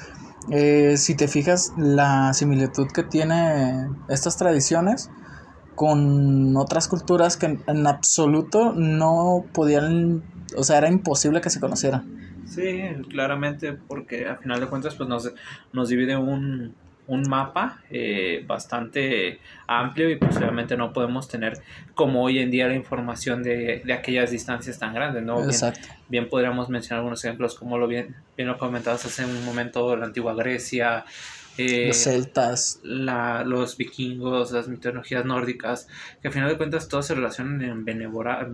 eh, 0.50 0.96
si 0.96 1.14
te 1.14 1.26
fijas 1.26 1.72
la 1.76 2.34
similitud 2.34 2.88
que 2.88 3.02
tiene 3.02 3.88
estas 4.08 4.36
tradiciones 4.36 5.10
con 5.74 6.56
otras 6.56 6.86
culturas 6.88 7.36
que 7.36 7.58
en, 7.66 7.86
absoluto 7.86 8.72
no 8.74 9.44
podían, 9.52 10.22
o 10.56 10.62
sea, 10.62 10.78
era 10.78 10.88
imposible 10.88 11.40
que 11.40 11.50
se 11.50 11.60
conocieran. 11.60 12.14
Sí, 12.46 12.82
claramente, 13.08 13.72
porque 13.72 14.28
a 14.28 14.36
final 14.36 14.60
de 14.60 14.66
cuentas 14.66 14.94
pues 14.94 15.08
nos, 15.08 15.32
nos 15.72 15.88
divide 15.88 16.16
un, 16.16 16.74
un 17.06 17.28
mapa 17.28 17.82
eh, 17.90 18.44
bastante 18.46 19.38
amplio 19.66 20.10
y 20.10 20.16
posiblemente 20.16 20.76
no 20.76 20.92
podemos 20.92 21.28
tener 21.28 21.60
como 21.94 22.22
hoy 22.22 22.38
en 22.38 22.50
día 22.50 22.66
la 22.66 22.74
información 22.74 23.42
de, 23.42 23.82
de 23.84 23.92
aquellas 23.92 24.30
distancias 24.30 24.78
tan 24.78 24.94
grandes, 24.94 25.22
¿no? 25.22 25.44
Exacto. 25.44 25.88
Bien, 26.08 26.28
podríamos 26.28 26.68
mencionar 26.68 27.00
algunos 27.00 27.24
ejemplos 27.24 27.54
como 27.54 27.78
lo 27.78 27.86
bien, 27.86 28.16
bien 28.36 28.48
lo 28.48 28.58
comentabas 28.58 29.04
hace 29.04 29.24
un 29.24 29.44
momento, 29.44 29.96
la 29.96 30.06
antigua 30.06 30.34
Grecia, 30.34 31.04
eh, 31.56 31.88
los 31.88 31.96
celtas, 31.98 32.80
la, 32.82 33.44
los 33.44 33.76
vikingos, 33.76 34.50
las 34.50 34.66
mitologías 34.66 35.24
nórdicas, 35.24 35.88
que 36.20 36.28
al 36.28 36.34
final 36.34 36.48
de 36.48 36.56
cuentas 36.56 36.88
todos 36.88 37.06
se 37.06 37.14
relacionan 37.14 37.62
en 37.62 37.84
venerar, 37.84 38.50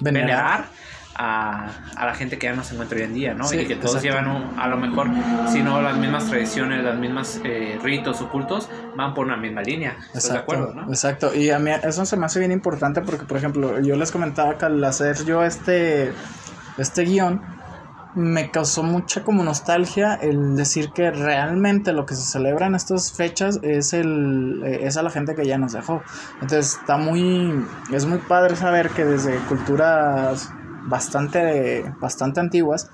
venerar 0.00 0.66
a, 1.14 1.68
a, 1.96 2.06
la 2.06 2.14
gente 2.14 2.38
que 2.38 2.46
ya 2.46 2.54
no 2.54 2.64
se 2.64 2.74
encuentra 2.74 2.98
hoy 2.98 3.04
en 3.04 3.14
día, 3.14 3.34
¿no? 3.34 3.52
y 3.52 3.66
que 3.66 3.76
todos 3.76 4.02
llevan 4.02 4.52
a 4.56 4.68
lo 4.68 4.76
mejor, 4.76 5.08
si 5.50 5.62
no 5.62 5.82
las 5.82 5.96
mismas 5.96 6.28
tradiciones, 6.28 6.82
las 6.84 6.98
mismas 6.98 7.40
eh, 7.44 7.78
ritos 7.82 8.20
ocultos, 8.20 8.68
van 8.96 9.14
por 9.14 9.26
una 9.26 9.36
misma 9.36 9.62
línea. 9.62 9.96
¿Estás 10.06 10.32
de 10.32 10.38
acuerdo, 10.38 10.74
no? 10.74 10.88
Exacto. 10.88 11.34
Y 11.34 11.50
a 11.50 11.58
mí 11.58 11.70
eso 11.82 12.04
se 12.06 12.16
me 12.16 12.26
hace 12.26 12.38
bien 12.38 12.52
importante 12.52 13.02
porque, 13.02 13.24
por 13.24 13.36
ejemplo, 13.36 13.80
yo 13.80 13.96
les 13.96 14.10
comentaba 14.10 14.56
que 14.58 14.64
al 14.64 14.82
hacer 14.84 15.24
yo 15.24 15.44
este, 15.44 16.12
este 16.78 17.02
guion, 17.04 17.42
me 18.14 18.50
causó 18.50 18.82
mucha 18.82 19.24
como 19.24 19.42
nostalgia 19.42 20.14
el 20.14 20.54
decir 20.54 20.90
que 20.92 21.10
realmente 21.10 21.92
lo 21.92 22.04
que 22.04 22.14
se 22.14 22.30
celebra 22.30 22.66
en 22.66 22.74
estas 22.74 23.12
fechas 23.12 23.58
es 23.62 23.94
el 23.94 24.62
eh, 24.64 24.80
es 24.82 24.96
a 24.98 25.02
la 25.02 25.10
gente 25.10 25.34
que 25.34 25.46
ya 25.46 25.56
nos 25.56 25.72
dejó. 25.72 26.02
Entonces 26.34 26.78
está 26.78 26.98
muy 26.98 27.64
es 27.90 28.04
muy 28.04 28.18
padre 28.18 28.56
saber 28.56 28.90
que 28.90 29.04
desde 29.04 29.36
culturas 29.48 30.52
bastante, 30.86 31.84
bastante 32.00 32.40
antiguas, 32.40 32.90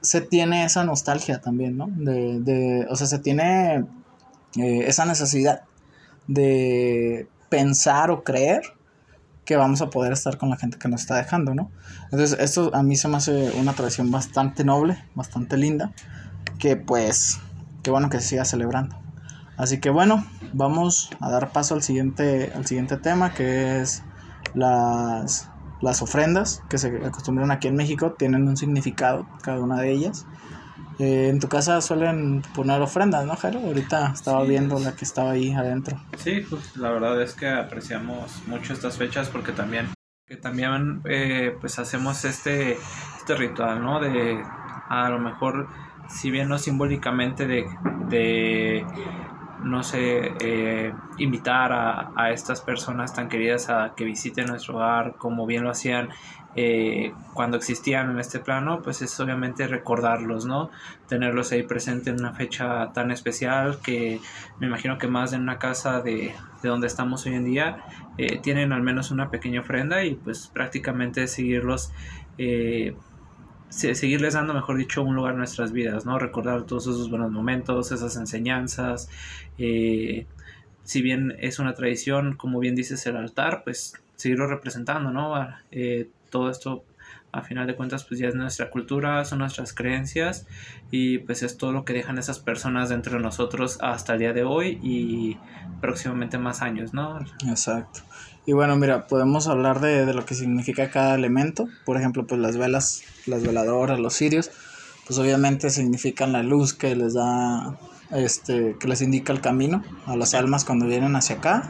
se 0.00 0.20
tiene 0.20 0.64
esa 0.64 0.84
nostalgia 0.84 1.40
también, 1.40 1.76
¿no? 1.76 1.88
De, 1.90 2.40
de 2.40 2.86
o 2.88 2.96
sea, 2.96 3.06
se 3.06 3.18
tiene 3.18 3.84
eh, 4.56 4.84
esa 4.86 5.04
necesidad 5.04 5.62
de 6.26 7.28
pensar 7.48 8.10
o 8.10 8.24
creer 8.24 8.62
que 9.44 9.56
vamos 9.56 9.82
a 9.82 9.90
poder 9.90 10.12
estar 10.12 10.38
con 10.38 10.48
la 10.48 10.56
gente 10.56 10.78
que 10.78 10.88
nos 10.88 11.02
está 11.02 11.16
dejando, 11.16 11.54
¿no? 11.54 11.70
Entonces, 12.04 12.38
esto 12.38 12.70
a 12.74 12.82
mí 12.82 12.96
se 12.96 13.08
me 13.08 13.16
hace 13.16 13.50
una 13.58 13.72
tradición 13.72 14.10
bastante 14.10 14.64
noble, 14.64 15.04
bastante 15.14 15.56
linda, 15.56 15.92
que 16.58 16.76
pues, 16.76 17.40
qué 17.82 17.90
bueno 17.90 18.10
que 18.10 18.20
se 18.20 18.28
siga 18.28 18.44
celebrando. 18.44 18.96
Así 19.56 19.78
que 19.78 19.90
bueno, 19.90 20.24
vamos 20.52 21.10
a 21.20 21.30
dar 21.30 21.52
paso 21.52 21.74
al 21.74 21.82
siguiente, 21.82 22.52
al 22.54 22.66
siguiente 22.66 22.96
tema, 22.96 23.34
que 23.34 23.80
es 23.80 24.02
las 24.54 25.50
las 25.80 26.02
ofrendas 26.02 26.62
que 26.68 26.78
se 26.78 26.88
acostumbran 27.04 27.50
aquí 27.50 27.68
en 27.68 27.76
México 27.76 28.12
tienen 28.12 28.46
un 28.48 28.56
significado, 28.56 29.26
cada 29.42 29.60
una 29.60 29.80
de 29.80 29.92
ellas. 29.92 30.26
Eh, 30.98 31.28
en 31.28 31.40
tu 31.40 31.48
casa 31.48 31.80
suelen 31.80 32.42
poner 32.54 32.82
ofrendas, 32.82 33.24
¿no, 33.24 33.34
Jaro? 33.34 33.60
Ahorita 33.60 34.12
estaba 34.12 34.42
viendo 34.44 34.78
la 34.78 34.94
que 34.94 35.04
estaba 35.04 35.30
ahí 35.30 35.52
adentro. 35.52 35.98
Sí, 36.18 36.44
pues 36.48 36.76
la 36.76 36.90
verdad 36.90 37.22
es 37.22 37.32
que 37.32 37.48
apreciamos 37.48 38.42
mucho 38.46 38.74
estas 38.74 38.98
fechas 38.98 39.30
porque 39.30 39.52
también, 39.52 39.88
que 40.26 40.36
también 40.36 41.00
eh, 41.06 41.56
pues 41.58 41.78
hacemos 41.78 42.24
este, 42.26 42.76
este 43.18 43.34
ritual, 43.34 43.82
¿no? 43.82 44.00
De 44.00 44.42
a 44.90 45.08
lo 45.08 45.18
mejor, 45.18 45.68
si 46.08 46.30
bien 46.30 46.48
no 46.48 46.58
simbólicamente 46.58 47.46
de, 47.46 47.64
de 48.10 48.84
no 49.62 49.82
sé, 49.82 50.32
eh, 50.40 50.92
invitar 51.18 51.72
a, 51.72 52.12
a, 52.16 52.30
estas 52.30 52.60
personas 52.60 53.14
tan 53.14 53.28
queridas 53.28 53.68
a 53.70 53.94
que 53.96 54.04
visiten 54.04 54.46
nuestro 54.46 54.76
hogar, 54.76 55.14
como 55.16 55.46
bien 55.46 55.64
lo 55.64 55.70
hacían 55.70 56.10
eh, 56.56 57.12
cuando 57.32 57.56
existían 57.56 58.10
en 58.10 58.18
este 58.18 58.40
plano, 58.40 58.82
pues 58.82 59.02
es 59.02 59.20
obviamente 59.20 59.68
recordarlos, 59.68 60.46
¿no? 60.46 60.70
Tenerlos 61.08 61.52
ahí 61.52 61.62
presente 61.62 62.10
en 62.10 62.18
una 62.18 62.32
fecha 62.32 62.92
tan 62.92 63.12
especial 63.12 63.78
que 63.80 64.20
me 64.58 64.66
imagino 64.66 64.98
que 64.98 65.06
más 65.06 65.30
de 65.30 65.36
una 65.36 65.58
casa 65.58 66.00
de, 66.00 66.34
de 66.62 66.68
donde 66.68 66.88
estamos 66.88 67.24
hoy 67.26 67.34
en 67.34 67.44
día 67.44 67.84
eh, 68.18 68.38
tienen 68.38 68.72
al 68.72 68.82
menos 68.82 69.12
una 69.12 69.30
pequeña 69.30 69.60
ofrenda 69.60 70.02
y 70.04 70.16
pues 70.16 70.48
prácticamente 70.48 71.28
seguirlos 71.28 71.92
seguirles 73.70 74.34
dando, 74.34 74.52
mejor 74.52 74.76
dicho, 74.76 75.02
un 75.02 75.14
lugar 75.14 75.32
en 75.32 75.38
nuestras 75.38 75.72
vidas, 75.72 76.04
¿no? 76.04 76.18
Recordar 76.18 76.64
todos 76.64 76.84
esos 76.84 77.08
buenos 77.08 77.30
momentos, 77.30 77.92
esas 77.92 78.16
enseñanzas. 78.16 79.08
Eh, 79.58 80.26
si 80.82 81.02
bien 81.02 81.36
es 81.38 81.58
una 81.58 81.74
tradición, 81.74 82.36
como 82.36 82.58
bien 82.58 82.74
dices, 82.74 83.06
el 83.06 83.16
altar, 83.16 83.62
pues 83.64 83.94
seguirlo 84.16 84.46
representando, 84.48 85.10
¿no? 85.10 85.34
Eh, 85.70 86.08
todo 86.30 86.50
esto, 86.50 86.84
a 87.32 87.42
final 87.42 87.66
de 87.66 87.76
cuentas, 87.76 88.04
pues 88.04 88.20
ya 88.20 88.28
es 88.28 88.34
nuestra 88.34 88.70
cultura, 88.70 89.24
son 89.24 89.40
nuestras 89.40 89.72
creencias 89.72 90.46
y 90.90 91.18
pues 91.18 91.42
es 91.42 91.56
todo 91.56 91.72
lo 91.72 91.84
que 91.84 91.92
dejan 91.92 92.18
esas 92.18 92.38
personas 92.38 92.88
dentro 92.88 93.16
de 93.16 93.22
nosotros 93.22 93.78
hasta 93.80 94.14
el 94.14 94.18
día 94.18 94.32
de 94.32 94.44
hoy 94.44 94.78
y 94.82 95.38
próximamente 95.80 96.38
más 96.38 96.62
años, 96.62 96.92
¿no? 96.92 97.18
Exacto. 97.48 98.00
Y 98.46 98.52
bueno, 98.52 98.74
mira, 98.76 99.06
podemos 99.06 99.46
hablar 99.46 99.80
de, 99.80 100.06
de, 100.06 100.14
lo 100.14 100.24
que 100.24 100.34
significa 100.34 100.90
cada 100.90 101.14
elemento. 101.14 101.68
Por 101.84 101.96
ejemplo, 101.98 102.26
pues 102.26 102.40
las 102.40 102.56
velas, 102.56 103.02
las 103.26 103.42
veladoras, 103.42 104.00
los 104.00 104.14
cirios, 104.14 104.50
pues 105.06 105.18
obviamente 105.18 105.70
significan 105.70 106.32
la 106.32 106.42
luz 106.42 106.72
que 106.72 106.94
les 106.96 107.14
da, 107.14 107.76
este, 108.12 108.76
que 108.78 108.88
les 108.88 109.02
indica 109.02 109.32
el 109.32 109.40
camino 109.40 109.82
a 110.06 110.16
las 110.16 110.34
almas 110.34 110.64
cuando 110.64 110.86
vienen 110.86 111.16
hacia 111.16 111.36
acá, 111.36 111.68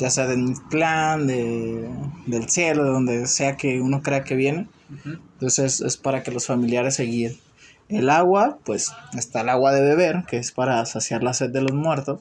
ya 0.00 0.10
sea 0.10 0.26
del 0.26 0.54
plan, 0.68 1.26
de, 1.26 1.88
del 2.26 2.48
cielo, 2.48 2.84
de 2.84 2.90
donde 2.90 3.26
sea 3.26 3.56
que 3.56 3.80
uno 3.80 4.02
crea 4.02 4.24
que 4.24 4.34
viene. 4.34 4.68
Entonces 5.04 5.80
es 5.80 5.96
para 5.96 6.22
que 6.22 6.30
los 6.30 6.46
familiares 6.46 6.96
se 6.96 7.04
guíen. 7.04 7.38
El 7.88 8.08
agua, 8.08 8.58
pues 8.64 8.92
está 9.16 9.40
el 9.40 9.48
agua 9.48 9.72
de 9.72 9.82
beber, 9.82 10.24
que 10.28 10.36
es 10.36 10.52
para 10.52 10.84
saciar 10.86 11.24
la 11.24 11.34
sed 11.34 11.50
de 11.50 11.60
los 11.60 11.72
muertos. 11.72 12.20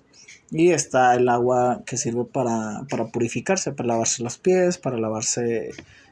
Y 0.51 0.71
está 0.71 1.13
el 1.13 1.29
agua 1.29 1.83
que 1.85 1.95
sirve 1.95 2.25
para, 2.25 2.81
purificarse, 3.13 3.71
para 3.71 3.89
lavarse 3.89 4.23
los 4.23 4.39
pies, 4.39 4.79
para 4.79 4.97
lavarse 4.97 5.69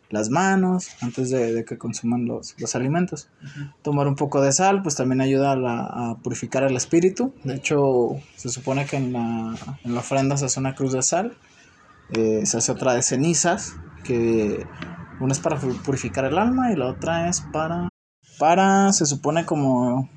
las 0.09 0.29
manos 0.29 0.89
antes 1.01 1.31
de, 1.31 1.65
que 1.65 1.79
consuman 1.79 2.25
los, 2.25 2.53
alimentos. 2.75 3.29
Tomar 3.81 4.07
un 4.07 4.15
poco 4.15 4.41
de 4.41 4.51
sal, 4.51 4.83
pues 4.83 4.95
también 4.95 5.21
ayuda 5.21 5.53
a, 5.53 6.17
purificar 6.21 6.63
el 6.63 6.75
espíritu. 6.75 7.33
De 7.43 7.55
hecho, 7.55 8.21
se 8.35 8.49
supone 8.49 8.85
que 8.85 8.97
en 8.97 9.11
la, 9.11 9.55
en 9.83 9.93
la 9.95 10.01
ofrenda 10.01 10.37
se 10.37 10.45
hace 10.45 10.59
una 10.59 10.75
cruz 10.75 10.93
de 10.93 11.01
sal, 11.01 11.35
eh, 12.11 12.45
se 12.45 12.57
hace 12.57 12.71
otra 12.71 12.93
de 12.93 13.01
cenizas, 13.01 13.75
que 14.03 14.65
una 15.19 15.31
es 15.31 15.39
para 15.39 15.57
purificar 15.57 16.25
el 16.25 16.37
alma 16.37 16.71
y 16.71 16.75
la 16.75 16.87
otra 16.87 17.27
es 17.29 17.41
para, 17.41 17.89
para 18.39 18.93
se 18.93 19.05
supone 19.05 19.45
como 19.45 20.09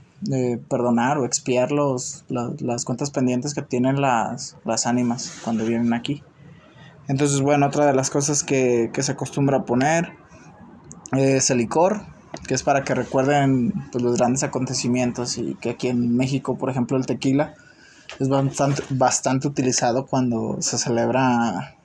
perdonar 0.69 1.17
o 1.17 1.25
expiar 1.25 1.73
los, 1.73 2.25
las 2.29 2.85
cuentas 2.85 3.11
pendientes 3.11 3.55
que 3.55 3.63
tienen 3.63 4.03
las, 4.03 4.57
las 4.65 4.87
ánimas 4.87 5.41
cuando 5.43 5.65
vienen 5.65 5.95
aquí. 5.95 6.23
Entonces, 7.09 7.41
bueno, 7.41 7.67
otra 7.67 7.87
de 7.87 7.95
las 7.95 8.09
cosas 8.09 8.45
que, 8.45 8.91
se 8.97 9.13
acostumbra 9.13 9.59
a 9.59 9.65
poner 9.65 10.13
es 11.13 11.51
el 11.51 11.59
licor, 11.59 12.03
que 12.47 12.55
es 12.55 12.63
para 12.63 12.85
que 12.85 12.95
recuerden 12.95 13.73
pues, 13.91 14.05
los 14.05 14.17
grandes 14.17 14.45
acontecimientos 14.45 15.37
y 15.37 15.55
que 15.57 15.71
aquí 15.71 15.89
en 15.89 16.17
México, 16.17 16.57
por 16.57 16.71
ejemplo, 16.71 16.97
el 16.97 17.07
tequila 17.07 17.55
es 18.21 18.29
bastante, 18.29 18.85
bastante 18.91 19.49
utilizado 19.49 20.07
cuando 20.07 20.59
se 20.61 20.79
celebra 20.79 21.79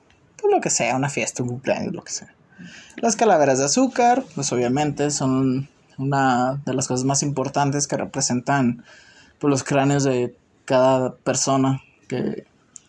lo 0.56 0.60
que 0.60 0.70
sea, 0.70 0.96
una 0.96 1.08
fiesta, 1.08 1.42
un 1.42 1.50
cumpleaños, 1.50 1.94
lo 1.94 2.02
que 2.02 2.12
sea. 2.12 2.34
Las 2.96 3.14
calaveras 3.14 3.58
de 3.58 3.66
azúcar, 3.66 4.24
pues 4.34 4.50
obviamente 4.52 5.10
son 5.10 5.68
una 5.98 6.60
de 6.64 6.74
las 6.74 6.88
cosas 6.88 7.04
más 7.04 7.22
importantes 7.22 7.86
que 7.86 7.96
representan 7.96 8.84
pues, 9.38 9.50
los 9.50 9.64
cráneos 9.64 10.04
de 10.04 10.34
cada 10.64 11.14
persona 11.16 11.82
que 12.08 12.46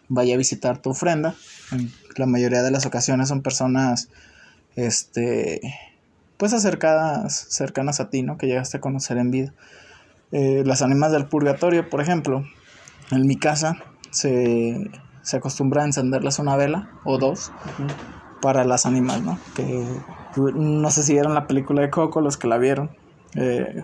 vaya 0.08 0.36
a 0.36 0.38
visitar 0.38 0.82
tu 0.82 0.92
ofrenda. 0.92 1.36
En 1.72 1.92
la 2.16 2.26
mayoría 2.26 2.64
de 2.64 2.72
las 2.72 2.86
ocasiones 2.86 3.28
son 3.28 3.42
personas 3.42 4.10
este 4.76 5.62
pues 6.38 6.54
acercadas, 6.54 7.48
cercanas 7.50 8.00
a 8.00 8.10
ti, 8.10 8.22
¿no? 8.22 8.38
Que 8.38 8.46
llegaste 8.46 8.78
a 8.78 8.82
conocer 8.82 9.18
en 9.18 9.32
vida. 9.32 9.54
Eh, 10.32 10.64
las 10.66 10.82
ánimas 10.82 11.12
del 11.12 11.26
purgatorio, 11.26 11.90
por 11.90 12.00
ejemplo, 12.00 12.46
en 13.12 13.26
mi 13.26 13.38
casa 13.38 13.78
se, 14.12 14.90
se 15.28 15.36
acostumbra 15.36 15.82
a 15.82 15.86
encenderles 15.86 16.40
una 16.40 16.56
vela 16.56 16.90
o 17.04 17.18
dos 17.18 17.52
para 18.42 18.64
las 18.64 18.86
ánimas, 18.86 19.22
¿no? 19.22 19.38
Que 19.56 19.86
no 20.56 20.90
sé 20.90 21.04
si 21.04 21.12
vieron 21.12 21.34
la 21.34 21.48
película 21.48 21.82
de 21.82 21.90
Coco, 21.90 22.22
los 22.22 22.38
que 22.38 22.48
la 22.48 22.58
vieron. 22.58 22.92
Eh, 23.36 23.84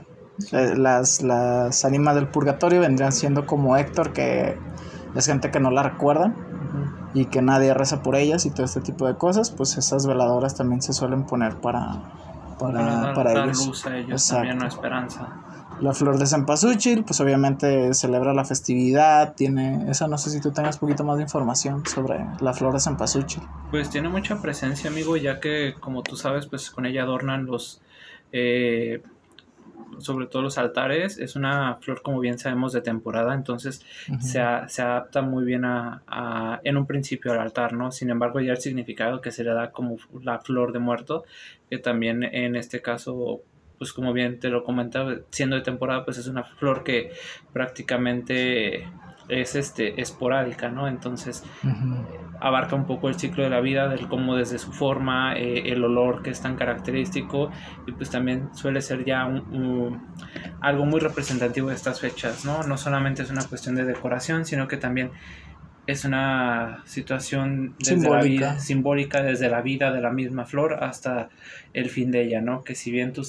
las, 0.51 1.21
las 1.21 1.83
ánimas 1.83 2.15
del 2.15 2.29
purgatorio 2.29 2.79
vendrían 2.79 3.11
siendo 3.11 3.45
como 3.45 3.75
Héctor 3.75 4.13
que 4.13 4.57
es 5.13 5.25
gente 5.25 5.51
que 5.51 5.59
no 5.59 5.69
la 5.69 5.83
recuerdan 5.83 6.33
y 7.13 7.25
que 7.25 7.41
nadie 7.41 7.73
reza 7.73 8.01
por 8.01 8.15
ellas 8.15 8.45
y 8.45 8.51
todo 8.51 8.63
este 8.63 8.79
tipo 8.79 9.05
de 9.05 9.17
cosas, 9.17 9.51
pues 9.51 9.77
esas 9.77 10.07
veladoras 10.07 10.55
también 10.55 10.81
se 10.81 10.93
suelen 10.93 11.25
poner 11.25 11.57
para, 11.57 12.03
para, 12.57 13.13
para, 13.13 13.33
dar 13.33 13.49
ellos. 13.49 13.67
luz 13.67 13.85
a 13.85 13.97
ellos 13.97 14.11
Exacto. 14.11 14.35
también, 14.35 14.59
no 14.59 14.67
esperanza. 14.67 15.27
La 15.81 15.93
flor 15.93 16.17
de 16.17 16.25
cempasúchil, 16.25 17.03
pues 17.03 17.19
obviamente 17.19 17.93
celebra 17.93 18.33
la 18.33 18.45
festividad, 18.45 19.33
tiene, 19.35 19.89
esa 19.91 20.07
no 20.07 20.17
sé 20.17 20.29
si 20.29 20.39
tú 20.39 20.51
tengas 20.51 20.75
un 20.75 20.81
poquito 20.81 21.03
más 21.03 21.17
de 21.17 21.23
información 21.23 21.85
sobre 21.85 22.25
la 22.39 22.53
flor 22.53 22.73
de 22.73 22.79
cempasúchil. 22.79 23.43
Pues 23.69 23.89
tiene 23.89 24.07
mucha 24.07 24.41
presencia, 24.41 24.89
amigo, 24.89 25.17
ya 25.17 25.39
que 25.41 25.73
como 25.79 26.01
tú 26.03 26.15
sabes, 26.15 26.47
pues 26.47 26.71
con 26.71 26.85
ella 26.85 27.03
adornan 27.03 27.45
los, 27.45 27.81
eh, 28.31 29.01
sobre 29.97 30.27
todo 30.27 30.41
los 30.41 30.57
altares. 30.57 31.17
Es 31.17 31.35
una 31.35 31.75
flor, 31.81 32.01
como 32.01 32.19
bien 32.21 32.37
sabemos, 32.39 32.71
de 32.71 32.79
temporada, 32.81 33.33
entonces 33.33 33.83
se, 34.21 34.39
a- 34.39 34.69
se 34.69 34.81
adapta 34.83 35.21
muy 35.21 35.43
bien 35.43 35.65
a, 35.65 36.01
a- 36.07 36.61
en 36.63 36.77
un 36.77 36.85
principio 36.85 37.33
al 37.33 37.39
altar, 37.39 37.73
¿no? 37.73 37.91
Sin 37.91 38.09
embargo, 38.09 38.39
ya 38.39 38.51
el 38.53 38.57
significado 38.61 39.19
que 39.19 39.31
se 39.31 39.43
le 39.43 39.53
da 39.53 39.71
como 39.71 39.97
la 40.21 40.39
flor 40.39 40.71
de 40.71 40.79
muerto, 40.79 41.25
que 41.69 41.77
también 41.77 42.23
en 42.23 42.55
este 42.55 42.81
caso, 42.81 43.41
pues 43.77 43.93
como 43.93 44.13
bien 44.13 44.39
te 44.39 44.49
lo 44.49 44.63
comentaba, 44.63 45.15
siendo 45.31 45.55
de 45.55 45.61
temporada, 45.61 46.05
pues 46.05 46.17
es 46.17 46.27
una 46.27 46.43
flor 46.43 46.83
que 46.83 47.11
prácticamente 47.51 48.87
es 49.29 49.55
este 49.55 50.01
esporádica, 50.01 50.69
¿no? 50.69 50.87
Entonces 50.87 51.43
abarca 52.41 52.75
un 52.75 52.85
poco 52.85 53.07
el 53.07 53.15
ciclo 53.15 53.43
de 53.43 53.49
la 53.49 53.61
vida, 53.61 53.87
del 53.87 54.07
cómo 54.09 54.35
desde 54.35 54.59
su 54.59 54.73
forma, 54.73 55.35
eh, 55.37 55.71
el 55.71 55.83
olor 55.83 56.21
que 56.23 56.29
es 56.29 56.41
tan 56.41 56.55
característico 56.57 57.49
y 57.87 57.93
pues 57.93 58.09
también 58.09 58.53
suele 58.53 58.81
ser 58.81 59.05
ya 59.05 59.25
un- 59.25 59.47
un- 59.53 60.07
algo 60.59 60.85
muy 60.85 60.99
representativo 60.99 61.69
de 61.69 61.75
estas 61.75 62.01
fechas, 62.01 62.43
¿no? 62.45 62.63
No 62.63 62.77
solamente 62.77 63.21
es 63.23 63.31
una 63.31 63.45
cuestión 63.47 63.75
de 63.75 63.85
decoración, 63.85 64.45
sino 64.45 64.67
que 64.67 64.75
también 64.77 65.11
es 65.85 66.05
una 66.05 66.81
situación 66.85 67.75
desde 67.79 67.95
la 67.95 68.21
Simbólica. 68.21 68.23
vida, 68.53 68.59
simbólica 68.59 69.21
desde 69.21 69.49
la 69.49 69.61
vida 69.61 69.91
de 69.91 69.99
la 70.01 70.11
misma 70.11 70.45
flor 70.45 70.81
hasta 70.83 71.29
el 71.73 71.89
fin 71.89 72.09
de 72.11 72.23
ella, 72.23 72.39
¿no? 72.41 72.63
Que 72.63 72.73
si 72.75 72.89
bien 72.91 73.11
tú, 73.11 73.27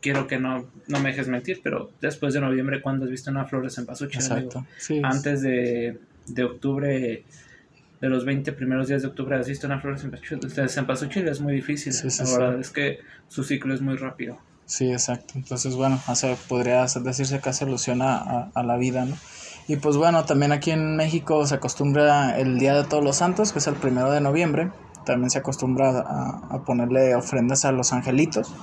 quiero 0.00 0.26
que 0.28 0.38
no, 0.38 0.66
no 0.86 1.00
me 1.00 1.10
dejes 1.10 1.26
mentir, 1.28 1.60
pero 1.62 1.90
después 2.00 2.34
de 2.34 2.40
noviembre, 2.40 2.80
¿cuándo 2.82 3.04
has 3.04 3.10
visto 3.10 3.30
una 3.30 3.46
flor 3.46 3.64
de 3.64 3.70
cempasúchil? 3.70 4.20
Exacto. 4.20 4.64
Sí, 4.76 5.00
antes 5.02 5.42
de, 5.42 5.98
de 6.26 6.44
octubre, 6.44 7.24
de 8.00 8.08
los 8.08 8.24
20 8.24 8.52
primeros 8.52 8.86
días 8.86 9.02
de 9.02 9.08
octubre, 9.08 9.34
has 9.36 9.48
visto 9.48 9.66
una 9.66 9.80
flor 9.80 9.98
de 10.00 10.68
cempasúchil, 10.68 11.26
es 11.26 11.40
muy 11.40 11.54
difícil. 11.54 11.92
Sí, 11.92 12.10
sí, 12.10 12.22
la 12.24 12.30
verdad 12.38 12.60
es 12.60 12.70
que 12.70 12.98
su 13.28 13.42
ciclo 13.42 13.74
es 13.74 13.80
muy 13.80 13.96
rápido. 13.96 14.38
Sí, 14.66 14.92
exacto. 14.92 15.32
Entonces, 15.34 15.74
bueno, 15.74 16.00
hace, 16.06 16.36
podría 16.46 16.82
hacer- 16.84 17.02
decirse 17.02 17.40
que 17.40 17.48
hace 17.48 17.64
alusión 17.64 18.02
a, 18.02 18.18
a- 18.18 18.50
a 18.54 18.62
la 18.62 18.76
vida, 18.76 19.04
¿no? 19.04 19.16
Y 19.68 19.76
pues 19.76 19.96
bueno, 19.96 20.24
también 20.24 20.50
aquí 20.50 20.70
en 20.72 20.96
México 20.96 21.46
se 21.46 21.54
acostumbra 21.54 22.38
el 22.38 22.58
Día 22.58 22.74
de 22.74 22.84
Todos 22.84 23.04
los 23.04 23.16
Santos, 23.16 23.52
que 23.52 23.60
es 23.60 23.66
el 23.66 23.74
primero 23.74 24.10
de 24.10 24.20
noviembre. 24.20 24.72
También 25.04 25.30
se 25.30 25.38
acostumbra 25.38 26.00
a, 26.00 26.62
ponerle 26.64 27.14
ofrendas 27.14 27.64
a 27.64 27.72
los 27.72 27.92
angelitos, 27.92 28.54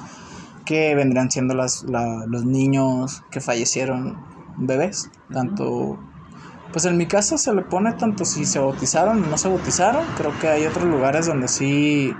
que 0.65 0.95
vendrían 0.95 1.29
siendo 1.31 1.53
las, 1.53 1.83
la- 1.83 2.25
los 2.27 2.43
niños 2.45 3.23
que 3.31 3.39
fallecieron 3.39 4.17
bebés. 4.57 5.09
Tanto, 5.31 5.99
pues 6.73 6.85
en 6.85 6.97
mi 6.97 7.05
casa 7.07 7.37
se 7.37 7.53
le 7.53 7.61
pone 7.61 7.93
tanto 7.93 8.25
si 8.25 8.45
se 8.45 8.59
bautizaron 8.59 9.23
o 9.23 9.27
no 9.27 9.37
se 9.37 9.47
bautizaron. 9.47 10.03
Creo 10.17 10.37
que 10.39 10.47
hay 10.47 10.65
otros 10.65 10.85
lugares 10.85 11.27
donde 11.27 11.47
sí, 11.47 12.13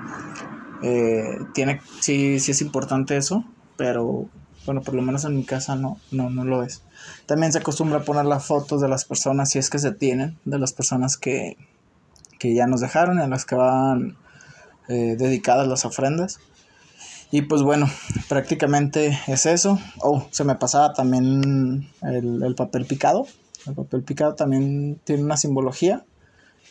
eh, 0.84 1.40
tiene, 1.54 1.82
sí, 2.00 2.40
sí 2.40 2.52
es 2.52 2.62
importante 2.62 3.18
eso, 3.18 3.44
pero 3.78 4.28
bueno, 4.66 4.82
por 4.82 4.94
lo 4.96 5.02
menos 5.02 5.26
en 5.26 5.36
mi 5.36 5.44
casa 5.44 5.76
no, 5.76 5.98
no, 6.12 6.30
no 6.30 6.44
lo 6.44 6.64
es. 6.64 6.84
También 7.26 7.52
se 7.52 7.60
acostumbra 7.60 8.00
a 8.00 8.04
poner 8.04 8.26
las 8.26 8.46
fotos 8.46 8.82
de 8.82 8.88
las 8.88 9.06
personas, 9.06 9.50
si 9.50 9.60
es 9.60 9.70
que 9.70 9.80
se 9.80 9.92
tienen, 9.92 10.38
de 10.46 10.60
las 10.60 10.74
personas 10.74 11.18
que, 11.18 11.58
que 12.40 12.54
ya 12.54 12.68
nos 12.68 12.82
dejaron 12.82 13.20
y 13.20 13.24
a 13.24 13.28
las 13.28 13.46
que 13.46 13.56
van 13.56 14.18
eh, 14.88 15.16
dedicadas 15.18 15.68
las 15.68 15.86
ofrendas. 15.86 16.40
Y 17.32 17.42
pues 17.42 17.64
bueno, 17.64 17.90
prácticamente 18.30 19.20
es 19.28 19.46
eso. 19.46 19.80
Oh, 20.02 20.28
se 20.32 20.44
me 20.44 20.56
pasaba 20.56 20.94
también 20.94 21.90
el, 22.02 22.44
el 22.44 22.56
papel 22.56 22.86
picado. 22.86 23.26
El 23.66 23.74
papel 23.74 24.04
picado 24.04 24.36
también 24.36 25.00
tiene 25.04 25.24
una 25.24 25.38
simbología. 25.38 26.06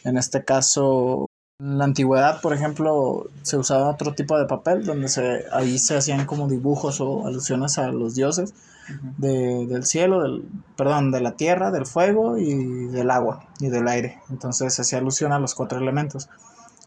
En 0.05 0.17
este 0.17 0.45
caso, 0.45 1.27
en 1.59 1.79
la 1.79 1.85
antigüedad, 1.85 2.41
por 2.41 2.55
ejemplo, 2.55 3.27
se 3.43 3.57
usaba 3.57 3.91
otro 3.91 4.15
tipo 4.15 4.39
de 4.39 4.47
papel 4.47 4.85
donde 4.85 5.09
se, 5.09 5.45
ahí 5.51 5.79
se 5.79 5.97
hacían 5.97 6.27
como 6.27 6.49
dibujos 6.49 7.01
o 7.01 7.27
alusiones 7.27 7.79
a 7.79 7.89
los 7.89 8.15
dioses 8.15 8.55
de- 9.19 9.67
del 9.67 9.85
cielo, 9.85 10.23
del, 10.23 10.49
perdón, 10.77 11.11
de 11.11 11.21
la 11.21 11.33
tierra, 11.37 11.71
del 11.71 11.87
fuego 11.87 12.39
y 12.39 12.87
del 12.89 13.11
agua 13.11 13.45
y 13.61 13.69
del 13.69 13.89
aire. 13.89 14.19
Entonces 14.31 14.75
se 14.75 14.83
hacía 14.83 14.99
alusión 14.99 15.33
a 15.33 15.39
los 15.39 15.55
cuatro 15.55 15.79
elementos. 15.79 16.29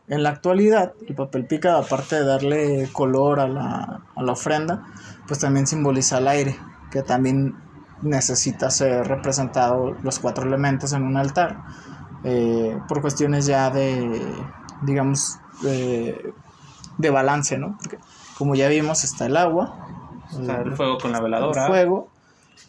En 0.07 0.23
la 0.23 0.29
actualidad, 0.29 0.93
el 1.07 1.15
papel 1.15 1.45
picado, 1.45 1.79
aparte 1.79 2.15
de 2.15 2.23
darle 2.25 2.89
color 2.93 3.39
a 3.41 3.47
la, 3.47 4.01
a 4.15 4.23
la 4.23 4.31
ofrenda, 4.31 4.85
pues 5.27 5.39
también 5.39 5.67
simboliza 5.67 6.19
el 6.19 6.27
aire, 6.29 6.55
que 6.91 7.01
también 7.03 7.55
necesita 8.01 8.69
ser 8.69 9.05
representado 9.07 9.95
los 10.03 10.19
cuatro 10.19 10.45
elementos 10.45 10.93
en 10.93 11.03
un 11.03 11.17
altar, 11.17 11.57
eh, 12.23 12.79
por 12.87 13.01
cuestiones 13.01 13.47
ya 13.47 13.69
de, 13.69 14.21
digamos, 14.83 15.39
de, 15.61 16.33
de 16.97 17.09
balance, 17.09 17.57
¿no? 17.57 17.77
Como 18.37 18.55
ya 18.55 18.69
vimos, 18.69 19.03
está 19.03 19.25
el 19.25 19.35
agua, 19.35 19.77
El 20.35 20.49
el- 20.49 20.75
fuego 20.75 20.97
con 20.97 21.11
la 21.11 21.17
el 21.19 21.23
veladora. 21.25 21.67
fuego, 21.67 22.11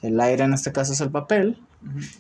el 0.03 0.21
aire 0.21 0.45
en 0.45 0.55
este 0.55 0.73
caso 0.73 0.93
es 0.93 1.01
el 1.01 1.11
papel, 1.11 1.59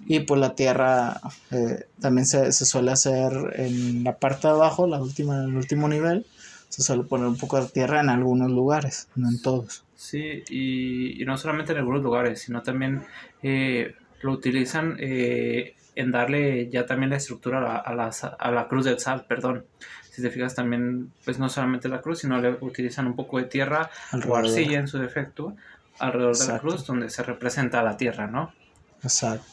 y 0.06 0.20
pues 0.20 0.40
la 0.40 0.54
tierra 0.54 1.20
eh, 1.50 1.86
también 2.00 2.26
se, 2.26 2.52
se 2.52 2.64
suele 2.64 2.92
hacer 2.92 3.32
en 3.56 4.04
la 4.04 4.16
parte 4.18 4.48
de 4.48 4.54
abajo, 4.54 4.86
la 4.86 5.00
última, 5.02 5.44
el 5.44 5.56
último 5.56 5.88
nivel, 5.88 6.24
se 6.68 6.82
suele 6.82 7.02
poner 7.04 7.26
un 7.26 7.36
poco 7.36 7.60
de 7.60 7.68
tierra 7.68 8.00
en 8.00 8.08
algunos 8.08 8.50
lugares, 8.50 9.08
no 9.16 9.28
en 9.28 9.40
todos. 9.42 9.84
Sí, 9.96 10.42
y, 10.48 11.20
y 11.20 11.24
no 11.24 11.36
solamente 11.36 11.72
en 11.72 11.78
algunos 11.78 12.02
lugares, 12.02 12.40
sino 12.42 12.62
también 12.62 13.02
eh, 13.42 13.94
lo 14.22 14.32
utilizan 14.32 14.96
eh, 15.00 15.74
en 15.96 16.12
darle 16.12 16.68
ya 16.70 16.86
también 16.86 17.10
la 17.10 17.16
estructura 17.16 17.58
a 17.58 17.62
la, 17.62 17.76
a 17.78 17.94
la 17.94 18.10
a 18.38 18.50
la 18.52 18.68
cruz 18.68 18.84
del 18.84 19.00
sal, 19.00 19.24
perdón. 19.28 19.64
Si 20.18 20.22
te 20.24 20.30
fijas 20.30 20.56
también, 20.56 21.12
pues 21.24 21.38
no 21.38 21.48
solamente 21.48 21.88
la 21.88 22.00
cruz, 22.00 22.18
sino 22.18 22.40
le 22.40 22.50
utilizan 22.60 23.06
un 23.06 23.14
poco 23.14 23.38
de 23.38 23.44
tierra 23.44 23.88
o 24.10 24.16
Alrededor. 24.16 24.38
arcilla 24.46 24.80
en 24.80 24.88
su 24.88 24.98
defecto 24.98 25.54
alrededor 26.00 26.36
de 26.36 26.48
la 26.48 26.58
cruz 26.58 26.84
donde 26.84 27.08
se 27.08 27.22
representa 27.22 27.84
la 27.84 27.96
tierra, 27.96 28.26
¿no? 28.26 28.52
Exacto. 29.04 29.46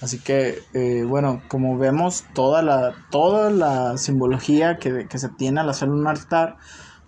Así 0.00 0.18
que, 0.18 0.60
eh, 0.72 1.02
bueno, 1.04 1.42
como 1.48 1.76
vemos, 1.76 2.24
toda 2.32 2.62
la, 2.62 2.94
toda 3.10 3.50
la 3.50 3.98
simbología 3.98 4.78
que, 4.78 5.06
que 5.06 5.18
se 5.18 5.28
tiene 5.28 5.60
al 5.60 5.68
hacer 5.68 5.90
un 5.90 6.06
altar, 6.06 6.56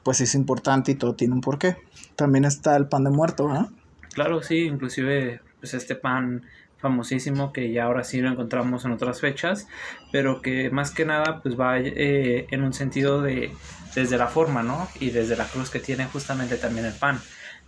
pues 0.02 0.20
es 0.20 0.34
importante 0.34 0.92
y 0.92 0.94
todo 0.96 1.14
tiene 1.14 1.32
un 1.32 1.40
porqué. 1.40 1.78
También 2.16 2.44
está 2.44 2.76
el 2.76 2.86
pan 2.86 3.04
de 3.04 3.10
muerto, 3.10 3.46
¿verdad? 3.48 3.68
Claro, 4.12 4.42
sí, 4.42 4.66
inclusive 4.66 5.40
pues 5.58 5.72
este 5.72 5.94
pan 5.94 6.44
famosísimo 6.80 7.52
que 7.52 7.72
ya 7.72 7.84
ahora 7.84 8.04
sí 8.04 8.20
lo 8.20 8.30
encontramos 8.30 8.84
en 8.84 8.92
otras 8.92 9.20
fechas, 9.20 9.68
pero 10.12 10.42
que 10.42 10.70
más 10.70 10.90
que 10.90 11.04
nada 11.04 11.40
pues 11.42 11.58
va 11.58 11.78
eh, 11.78 12.46
en 12.50 12.62
un 12.62 12.72
sentido 12.72 13.22
de 13.22 13.52
desde 13.94 14.18
la 14.18 14.28
forma, 14.28 14.62
¿no? 14.62 14.88
Y 15.00 15.10
desde 15.10 15.36
la 15.36 15.46
cruz 15.46 15.70
que 15.70 15.80
tiene 15.80 16.06
justamente 16.06 16.56
también 16.56 16.86
el 16.86 16.94
pan, 16.94 17.18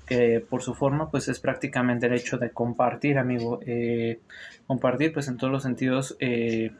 que 0.07 0.40
por 0.40 0.62
su 0.62 0.75
forma 0.75 1.11
pues 1.11 1.29
es 1.29 1.40
prácticamente 1.40 2.07
el 2.07 2.14
hecho 2.14 2.38
de 2.38 2.51
compartir, 2.51 3.18
amigo, 3.18 3.61
eh, 3.66 4.20
compartir 4.66 5.12
pues 5.12 5.29
en 5.29 5.37
todos 5.37 5.53
los 5.53 5.62
sentidos 5.62 6.16
eh, 6.20 6.72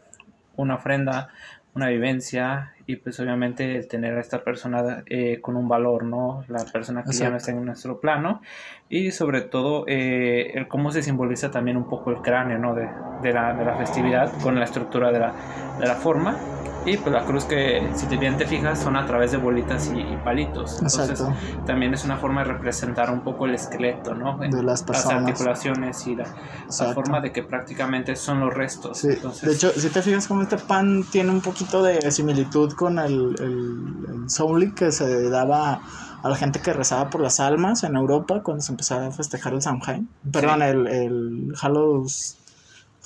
una 0.57 0.77
ofrenda, 0.77 1.31
una 1.74 1.88
vivencia 1.88 2.74
y 2.87 2.96
pues 2.96 3.18
obviamente 3.20 3.76
el 3.76 3.88
tener 3.88 4.16
a 4.16 4.20
esta 4.20 4.44
persona 4.44 5.02
eh, 5.06 5.40
con 5.40 5.56
un 5.56 5.68
valor, 5.68 6.04
¿no? 6.04 6.44
La 6.48 6.64
persona 6.64 7.02
que 7.02 7.12
ya 7.12 7.30
no 7.30 7.37
Exacto. 7.37 7.37
está 7.37 7.50
en 7.52 7.64
nuestro 7.64 8.00
plano 8.00 8.42
y 8.88 9.11
sobre 9.11 9.40
todo 9.40 9.85
eh, 9.87 10.52
el 10.54 10.68
cómo 10.68 10.90
se 10.90 11.02
simboliza 11.02 11.50
también 11.50 11.76
un 11.76 11.88
poco 11.88 12.11
el 12.11 12.18
cráneo, 12.18 12.58
¿no? 12.58 12.74
De, 12.74 12.88
de 13.22 13.32
la, 13.32 13.54
de 13.54 13.64
la 13.64 13.76
festividad 13.76 14.32
con 14.42 14.58
la 14.58 14.64
estructura 14.64 15.11
de 15.12 15.20
la, 15.20 15.35
de 15.78 15.87
la 15.87 15.94
forma 15.94 16.37
y 16.85 16.97
pues 16.97 17.12
la 17.12 17.25
cruz 17.25 17.45
que 17.45 17.88
si 17.95 18.07
te 18.07 18.16
bien 18.16 18.37
te 18.37 18.47
fijas 18.47 18.81
son 18.81 18.97
a 18.97 19.07
través 19.07 19.33
de 19.33 19.38
bolitas 19.38 19.90
y, 19.95 20.01
y 20.01 20.16
palitos. 20.25 20.75
Entonces 20.75 21.11
Exacto. 21.11 21.37
también 21.64 21.95
es 21.95 22.05
una 22.05 22.16
forma 22.16 22.42
de 22.42 22.53
representar 22.53 23.11
un 23.11 23.21
poco 23.21 23.47
el 23.47 23.55
esqueleto, 23.55 24.14
¿no? 24.14 24.38
De 24.38 24.62
las 24.62 24.83
personas. 24.83 25.23
articulaciones 25.23 26.07
y 26.07 26.16
la, 26.16 26.27
forma 26.95 27.21
de 27.21 27.33
que 27.33 27.42
prácticamente 27.42 28.16
son 28.16 28.40
los 28.40 28.53
restos. 28.53 28.99
Sí, 28.99 29.09
Entonces, 29.11 29.49
de 29.49 29.55
hecho, 29.55 29.81
si 29.81 29.88
te 29.90 30.03
fijas 30.03 30.27
como 30.27 30.42
este 30.42 30.59
pan 30.59 31.05
tiene 31.11 31.31
un 31.31 31.40
poquito 31.40 31.83
de 31.83 32.11
similitud 32.11 32.73
con 32.73 32.99
el, 32.99 33.35
el, 33.38 34.14
el 34.23 34.31
Souli 34.31 34.73
que 34.73 34.90
se 34.90 35.31
daba 35.31 35.81
a 36.23 36.29
la 36.29 36.37
gente 36.37 36.61
que 36.61 36.73
rezaba 36.73 37.11
por 37.11 37.21
las 37.21 37.40
almas 37.40 37.83
en 37.85 37.97
Europa 37.97 38.42
cuando 38.42 38.62
se 38.62 38.73
empezaba 38.73 39.07
a 39.07 39.11
festejar 39.11 39.55
el 39.55 39.62
Samhain. 39.62 40.09
Perdón, 40.31 40.62
el, 40.62 40.87
el 40.87 41.55
Hallows, 41.61 42.38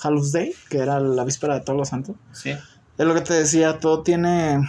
Hallows 0.01 0.31
Day, 0.31 0.53
que 0.69 0.79
era 0.79 0.99
la 0.99 1.23
víspera 1.23 1.55
de 1.55 1.61
todos 1.61 1.77
los 1.77 1.89
santos. 1.89 2.15
sí. 2.31 2.53
Es 2.97 3.05
lo 3.05 3.13
que 3.13 3.21
te 3.21 3.33
decía, 3.33 3.79
todo 3.79 4.03
tiene, 4.03 4.59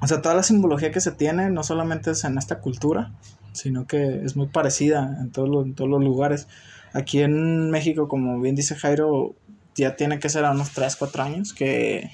o 0.00 0.06
sea, 0.06 0.20
toda 0.20 0.34
la 0.34 0.42
simbología 0.42 0.90
que 0.90 1.00
se 1.00 1.12
tiene 1.12 1.50
no 1.50 1.62
solamente 1.62 2.10
es 2.10 2.24
en 2.24 2.36
esta 2.38 2.60
cultura, 2.60 3.12
sino 3.52 3.86
que 3.86 4.24
es 4.24 4.36
muy 4.36 4.48
parecida 4.48 5.16
en 5.20 5.30
todos 5.30 5.48
los, 5.48 5.66
en 5.66 5.74
todos 5.74 5.90
los 5.90 6.02
lugares. 6.02 6.48
Aquí 6.92 7.22
en 7.22 7.70
México, 7.70 8.08
como 8.08 8.40
bien 8.40 8.54
dice 8.54 8.74
Jairo, 8.74 9.34
ya 9.74 9.96
tiene 9.96 10.18
que 10.18 10.28
ser 10.28 10.44
a 10.44 10.52
unos 10.52 10.70
3, 10.70 10.96
4 10.96 11.22
años 11.22 11.52
que 11.52 12.10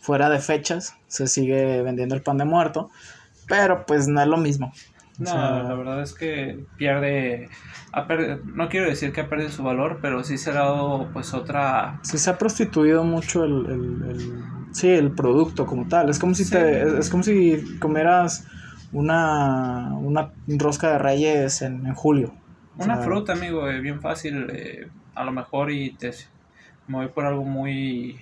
fuera 0.00 0.28
de 0.28 0.38
fechas 0.38 0.94
se 1.08 1.26
sigue 1.26 1.82
vendiendo 1.82 2.14
el 2.14 2.22
pan 2.22 2.38
de 2.38 2.44
muerto, 2.44 2.90
pero 3.48 3.86
pues 3.86 4.06
no 4.06 4.20
es 4.20 4.28
lo 4.28 4.36
mismo. 4.36 4.72
No, 5.18 5.34
la 5.34 5.74
verdad 5.74 6.02
es 6.02 6.12
que 6.12 6.64
pierde, 6.76 7.48
no 8.44 8.68
quiero 8.68 8.86
decir 8.86 9.12
que 9.12 9.22
ha 9.22 9.28
perdido 9.28 9.50
su 9.50 9.62
valor, 9.62 9.98
pero 10.02 10.22
sí 10.22 10.36
se 10.36 10.50
ha 10.50 10.54
dado 10.54 11.08
pues 11.12 11.32
otra... 11.32 12.00
Sí 12.02 12.18
se 12.18 12.28
ha 12.28 12.36
prostituido 12.36 13.02
mucho 13.02 13.44
el, 13.44 13.66
el, 13.66 14.44
sí, 14.76 14.88
el 14.90 15.12
producto 15.12 15.66
como 15.66 15.88
tal, 15.88 16.10
es 16.10 16.18
como 16.18 16.34
si 16.34 16.48
te, 16.48 16.98
es, 16.98 17.08
como 17.08 17.22
si 17.22 17.78
comieras 17.78 18.46
una, 18.92 19.94
una 19.94 20.32
rosca 20.46 20.92
de 20.92 20.98
reyes 20.98 21.62
en, 21.62 21.94
julio. 21.94 22.34
Una 22.76 22.98
fruta, 22.98 23.32
amigo, 23.32 23.68
es 23.70 23.80
bien 23.80 24.00
fácil, 24.02 24.50
eh, 24.52 24.88
a 25.14 25.24
lo 25.24 25.32
mejor 25.32 25.70
y 25.70 25.92
te 25.92 26.12
me 26.88 26.98
voy 26.98 27.08
por 27.08 27.24
algo 27.24 27.42
muy 27.42 28.20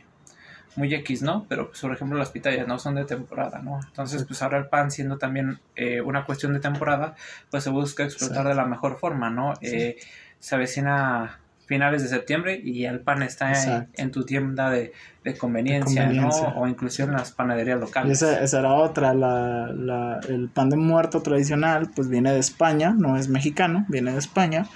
muy 0.76 0.92
X, 0.92 1.22
¿no? 1.22 1.46
Pero, 1.48 1.68
pues, 1.68 1.80
por 1.80 1.92
ejemplo, 1.92 2.18
las 2.18 2.30
pitayas 2.30 2.66
no 2.66 2.78
son 2.78 2.96
de 2.96 3.04
temporada, 3.04 3.60
¿no? 3.60 3.78
Entonces, 3.86 4.24
pues 4.24 4.42
ahora 4.42 4.58
el 4.58 4.66
pan 4.66 4.90
siendo 4.90 5.18
también 5.18 5.60
eh, 5.76 6.00
una 6.00 6.24
cuestión 6.24 6.52
de 6.52 6.60
temporada, 6.60 7.14
pues 7.50 7.64
se 7.64 7.70
busca 7.70 8.04
explotar 8.04 8.48
de 8.48 8.54
la 8.54 8.64
mejor 8.64 8.98
forma, 8.98 9.30
¿no? 9.30 9.54
Eh, 9.60 9.96
se 10.40 10.54
avecina 10.54 11.38
finales 11.66 12.02
de 12.02 12.08
septiembre 12.08 12.60
y 12.62 12.84
el 12.84 13.00
pan 13.00 13.22
está 13.22 13.86
en, 13.94 14.10
tu 14.10 14.24
tienda 14.24 14.70
de, 14.70 14.92
conveniencia, 15.38 16.06
¿no? 16.08 16.28
O 16.28 16.66
incluso 16.66 17.02
en 17.04 17.12
las 17.12 17.32
panaderías 17.32 17.80
locales. 17.80 18.22
esa, 18.22 18.42
esa 18.42 18.60
era 18.60 18.74
otra, 18.74 19.14
la, 19.14 19.68
la, 19.72 20.20
el 20.28 20.48
pan 20.48 20.68
de 20.70 20.76
muerto 20.76 21.22
tradicional, 21.22 21.90
pues 21.94 22.08
viene 22.08 22.32
de 22.32 22.38
España, 22.38 22.94
no 22.96 23.16
es 23.16 23.28
mexicano, 23.28 23.86
viene 23.88 24.12
de 24.12 24.18
España, 24.18 24.66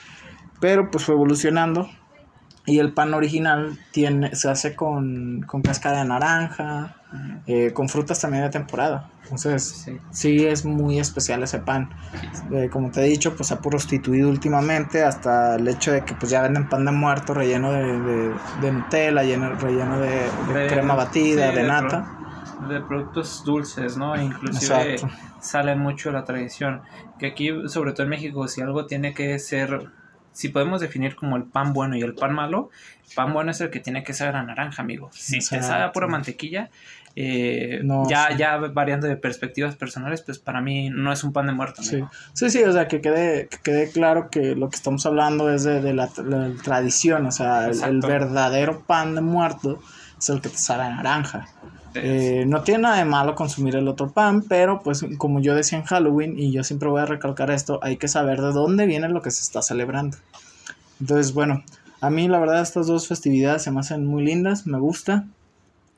pero 0.61 0.91
pues 0.91 1.05
fue 1.05 1.15
evolucionando 1.15 1.91
y 2.69 2.79
el 2.81 2.93
pan 2.93 3.15
original 3.15 3.79
tiene, 3.93 4.35
se 4.35 4.51
hace 4.51 4.77
con, 4.77 5.43
con 5.47 5.63
cascada 5.63 6.03
de 6.03 6.09
naranja, 6.09 6.97
eh, 7.47 7.73
con 7.73 7.89
frutas 7.89 8.21
también 8.21 8.45
de 8.45 8.51
temporada. 8.51 9.09
Entonces, 9.23 9.87
sí, 10.11 10.47
es 10.47 10.67
muy 10.67 10.99
especial 10.99 11.43
ese 11.43 11.61
pan. 11.61 11.89
Eh, 12.53 12.69
como 12.71 12.91
te 12.91 13.01
he 13.01 13.05
dicho, 13.05 13.35
pues 13.35 13.49
se 13.49 13.55
ha 13.55 13.61
prostituido 13.61 14.29
últimamente 14.29 15.03
hasta 15.03 15.57
el 15.57 15.67
hecho 15.67 15.93
de 15.93 16.05
que 16.05 16.15
pues 16.15 16.31
ya 16.31 16.43
venden 16.43 16.69
pan 16.69 16.85
de 16.85 16.93
muerto 16.93 17.33
relleno 17.33 17.73
de, 17.73 18.35
de, 18.61 18.73
Nutella, 18.73 19.23
lleno, 19.23 19.55
relleno 19.55 19.99
de, 20.01 20.67
crema 20.69 20.95
batida, 20.95 21.51
de, 21.51 21.63
nata. 21.63 22.07
De 22.69 22.83
productos 22.83 23.45
dulces, 23.47 23.97
¿no? 23.97 24.15
Inclusive 24.21 24.97
sale 25.41 25.75
mucho 25.75 26.11
la 26.13 26.25
tradición. 26.25 26.83
Que 27.19 27.29
aquí, 27.29 27.51
sobre 27.69 27.93
todo 27.93 28.03
en 28.03 28.11
México, 28.11 28.47
si 28.47 28.61
algo 28.61 28.85
tiene 28.85 29.15
que 29.15 29.39
ser 29.39 29.91
si 30.33 30.49
podemos 30.49 30.81
definir 30.81 31.17
como 31.17 31.37
el 31.37 31.45
pan 31.45 31.73
bueno 31.73 31.97
y 31.97 32.03
el 32.03 32.15
pan 32.15 32.35
malo, 32.35 32.71
el 33.09 33.15
pan 33.15 33.33
bueno 33.33 33.51
es 33.51 33.61
el 33.61 33.71
que 33.71 33.81
tiene 33.81 34.05
que 34.05 34.15
saber 34.15 34.37
a 34.37 34.43
naranja, 34.43 34.83
amigo. 34.83 35.11
Si 35.13 35.39
te 35.39 35.63
sabe 35.63 35.85
a 35.85 35.93
pura 35.93 36.07
mantequilla, 36.07 36.71
eh, 37.21 37.83
ya, 38.09 38.37
ya 38.37 38.59
variando 38.59 39.09
de 39.09 39.17
perspectivas 39.17 39.75
personales, 39.75 40.23
pues 40.23 40.39
para 40.39 40.61
mí 40.61 40.89
no 40.91 41.13
es 41.13 41.25
un 41.25 41.33
pan 41.33 41.47
de 41.47 41.53
muerto. 41.53 41.83
Sí. 41.83 42.05
sí, 42.33 42.49
sí, 42.49 42.63
o 42.63 42.73
sea, 42.73 42.87
que 42.87 43.01
quede, 43.01 43.49
que 43.49 43.59
quede 43.59 43.91
claro 43.91 44.31
que 44.31 44.55
lo 44.55 44.71
que 44.71 44.77
estamos 44.77 45.05
hablando 45.05 45.53
es 45.53 45.65
de, 45.65 45.93
la, 45.93 46.09
tradición, 46.63 47.27
o 47.27 47.33
sea, 47.33 47.67
el, 47.71 48.01
verdadero 48.01 48.85
pan 48.87 49.17
de 49.17 49.21
muerto 49.21 49.81
es 50.17 50.29
el 50.29 50.41
que 50.41 50.49
te 50.49 50.59
sabe 50.59 50.85
a 50.85 50.91
naranja. 50.91 51.49
Eh, 51.95 52.45
no 52.47 52.63
tiene 52.63 52.83
nada 52.83 52.99
de 52.99 53.05
malo 53.05 53.35
consumir 53.35 53.77
el 53.77 53.89
otro 53.89 54.11
pan, 54.11 54.43
pero 54.43 54.81
pues 54.83 55.05
como 55.17 55.41
yo 55.41 55.55
decía 55.55 55.79
en 55.79 55.85
Halloween, 55.85 56.39
y 56.39 56.53
yo 56.53 56.65
siempre 56.65 56.89
voy 56.89 57.01
a 57.01 57.07
recalcar 57.07 57.51
esto, 57.51 57.81
hay 57.83 57.97
que 57.97 58.09
saber 58.09 58.41
de 58.41 58.53
dónde 58.53 58.87
viene 58.87 59.09
lo 59.09 59.23
que 59.23 59.31
se 59.31 59.43
está 59.43 59.63
celebrando. 59.63 60.17
Entonces, 61.01 61.33
bueno, 61.33 61.63
a 62.01 62.11
mí 62.11 62.29
la 62.29 62.39
verdad 62.39 62.63
estas 62.63 62.87
dos 62.87 63.09
festividades 63.09 63.63
se 63.63 63.71
me 63.71 63.81
hacen 63.81 64.07
muy 64.07 64.25
lindas, 64.25 64.67
me 64.67 64.79
gusta. 64.79 65.27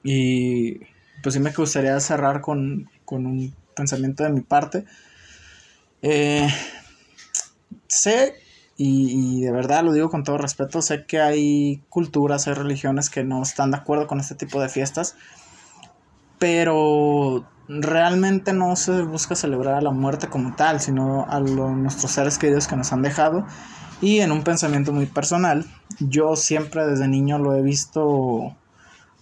Y 0.03 0.81
pues 1.22 1.35
sí 1.35 1.40
me 1.40 1.53
gustaría 1.53 1.98
cerrar 2.00 2.40
con, 2.40 2.88
un 3.07 3.55
pensamiento 3.74 4.24
de 4.24 4.31
mi 4.31 4.40
parte. 4.40 4.85
Eh, 6.03 6.48
sé, 7.87 8.35
y, 8.76 9.40
y, 9.40 9.42
de 9.42 9.53
verdad 9.53 9.85
lo 9.85 9.92
digo 9.92 10.09
con 10.09 10.24
todo 10.24 10.38
respeto, 10.38 10.81
sé 10.81 11.05
que 11.05 11.20
hay 11.20 11.83
culturas, 11.90 12.48
hay 12.48 12.55
religiones 12.55 13.11
que 13.11 13.24
no 13.24 13.42
están 13.42 13.72
de 13.72 13.76
acuerdo 13.76 14.07
con 14.07 14.20
este 14.20 14.35
tipo 14.35 14.61
de 14.62 14.70
fiestas 14.70 15.16
pero 16.40 17.44
realmente 17.68 18.53
no 18.53 18.74
se 18.74 19.03
busca 19.03 19.37
celebrar 19.37 19.74
a 19.74 19.81
la 19.81 19.92
muerte 19.92 20.26
como 20.26 20.57
tal, 20.57 20.81
sino 20.81 21.26
a 21.29 21.38
nuestros 21.38 22.11
seres 22.11 22.38
queridos 22.38 22.66
que 22.66 22.74
nos 22.74 22.92
han 22.92 23.03
dejado. 23.03 23.46
Y 24.00 24.20
en 24.20 24.33
un 24.33 24.42
pensamiento 24.42 24.92
muy 24.92 25.07
personal, 25.07 25.66
yo 26.00 26.35
siempre 26.35 26.87
desde 26.87 27.07
niño 27.07 27.38
lo 27.38 27.55
he 27.55 27.62
visto 27.62 28.57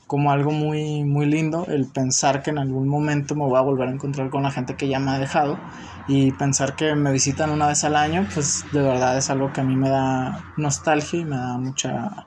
como 0.06 0.30
algo 0.30 0.52
muy, 0.52 1.04
muy 1.04 1.26
lindo, 1.26 1.66
el 1.66 1.86
pensar 1.86 2.42
que 2.42 2.50
en 2.50 2.58
algún 2.58 2.88
momento 2.88 3.34
me 3.34 3.44
voy 3.44 3.58
a 3.58 3.62
volver 3.62 3.88
a 3.88 3.92
encontrar 3.92 4.30
con 4.30 4.44
la 4.44 4.52
gente 4.52 4.76
que 4.76 4.88
ya 4.88 5.00
me 5.00 5.10
ha 5.10 5.18
dejado 5.18 5.58
y 6.06 6.32
pensar 6.32 6.76
que 6.76 6.94
me 6.94 7.12
visitan 7.12 7.50
una 7.50 7.66
vez 7.66 7.84
al 7.84 7.96
año, 7.96 8.26
pues 8.32 8.64
de 8.72 8.80
verdad 8.80 9.18
es 9.18 9.28
algo 9.28 9.52
que 9.52 9.60
a 9.60 9.64
mí 9.64 9.76
me 9.76 9.90
da 9.90 10.42
nostalgia 10.56 11.18
y 11.18 11.24
me 11.24 11.36
da 11.36 11.58
mucha, 11.58 12.26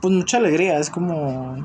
pues 0.00 0.12
mucha 0.12 0.38
alegría, 0.38 0.78
es 0.78 0.90
como 0.90 1.56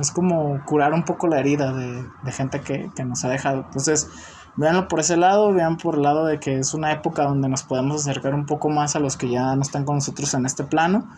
es 0.00 0.10
como 0.10 0.64
curar 0.64 0.92
un 0.92 1.04
poco 1.04 1.26
la 1.26 1.40
herida 1.40 1.72
de, 1.72 2.32
gente 2.32 2.60
que, 2.60 2.90
nos 3.04 3.24
ha 3.24 3.28
dejado. 3.28 3.64
Entonces, 3.66 4.08
véanlo 4.56 4.88
por 4.88 5.00
ese 5.00 5.16
lado, 5.16 5.52
vean 5.52 5.76
por 5.76 5.96
el 5.96 6.02
lado 6.02 6.26
de 6.26 6.38
que 6.38 6.58
es 6.58 6.74
una 6.74 6.92
época 6.92 7.24
donde 7.24 7.48
nos 7.48 7.62
podemos 7.62 8.02
acercar 8.02 8.34
un 8.34 8.46
poco 8.46 8.68
más 8.68 8.96
a 8.96 9.00
los 9.00 9.16
que 9.16 9.28
ya 9.28 9.54
no 9.56 9.62
están 9.62 9.84
con 9.84 9.96
nosotros 9.96 10.32
en 10.34 10.46
este 10.46 10.64
plano 10.64 11.08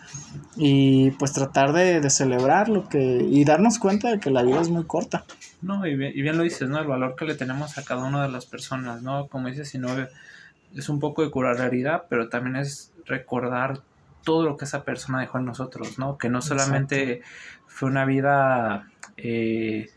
y 0.55 1.11
pues 1.11 1.33
tratar 1.33 1.73
de, 1.73 2.09
celebrar 2.09 2.69
lo 2.69 2.87
que 2.87 2.99
y 2.99 3.43
darnos 3.45 3.79
cuenta 3.79 4.09
de 4.09 4.19
que 4.19 4.29
la 4.29 4.43
vida 4.43 4.61
es 4.61 4.69
muy 4.69 4.85
corta. 4.85 5.25
No, 5.61 5.85
y 5.85 5.95
bien, 5.95 6.11
y 6.15 6.21
bien, 6.21 6.37
lo 6.37 6.43
dices, 6.43 6.69
¿no? 6.69 6.79
El 6.79 6.87
valor 6.87 7.15
que 7.15 7.25
le 7.25 7.35
tenemos 7.35 7.77
a 7.77 7.83
cada 7.83 8.03
una 8.03 8.23
de 8.23 8.29
las 8.29 8.45
personas, 8.45 9.01
¿no? 9.01 9.27
Como 9.27 9.47
dices, 9.47 9.69
si 9.69 9.79
no 9.79 9.89
es 10.75 10.89
un 10.89 10.99
poco 10.99 11.23
de 11.23 11.31
curar 11.31 11.59
la 11.59 11.65
herida, 11.65 12.05
pero 12.09 12.29
también 12.29 12.55
es 12.55 12.91
recordar 13.05 13.81
todo 14.25 14.43
lo 14.43 14.57
que 14.57 14.65
esa 14.65 14.83
persona 14.83 15.21
dejó 15.21 15.37
en 15.37 15.45
nosotros, 15.45 15.97
¿no? 15.97 16.17
Que 16.17 16.29
no 16.29 16.41
solamente 16.41 17.21
fue 17.75 17.89
una 17.89 18.05
vida, 18.05 18.87
eh, 19.17 19.89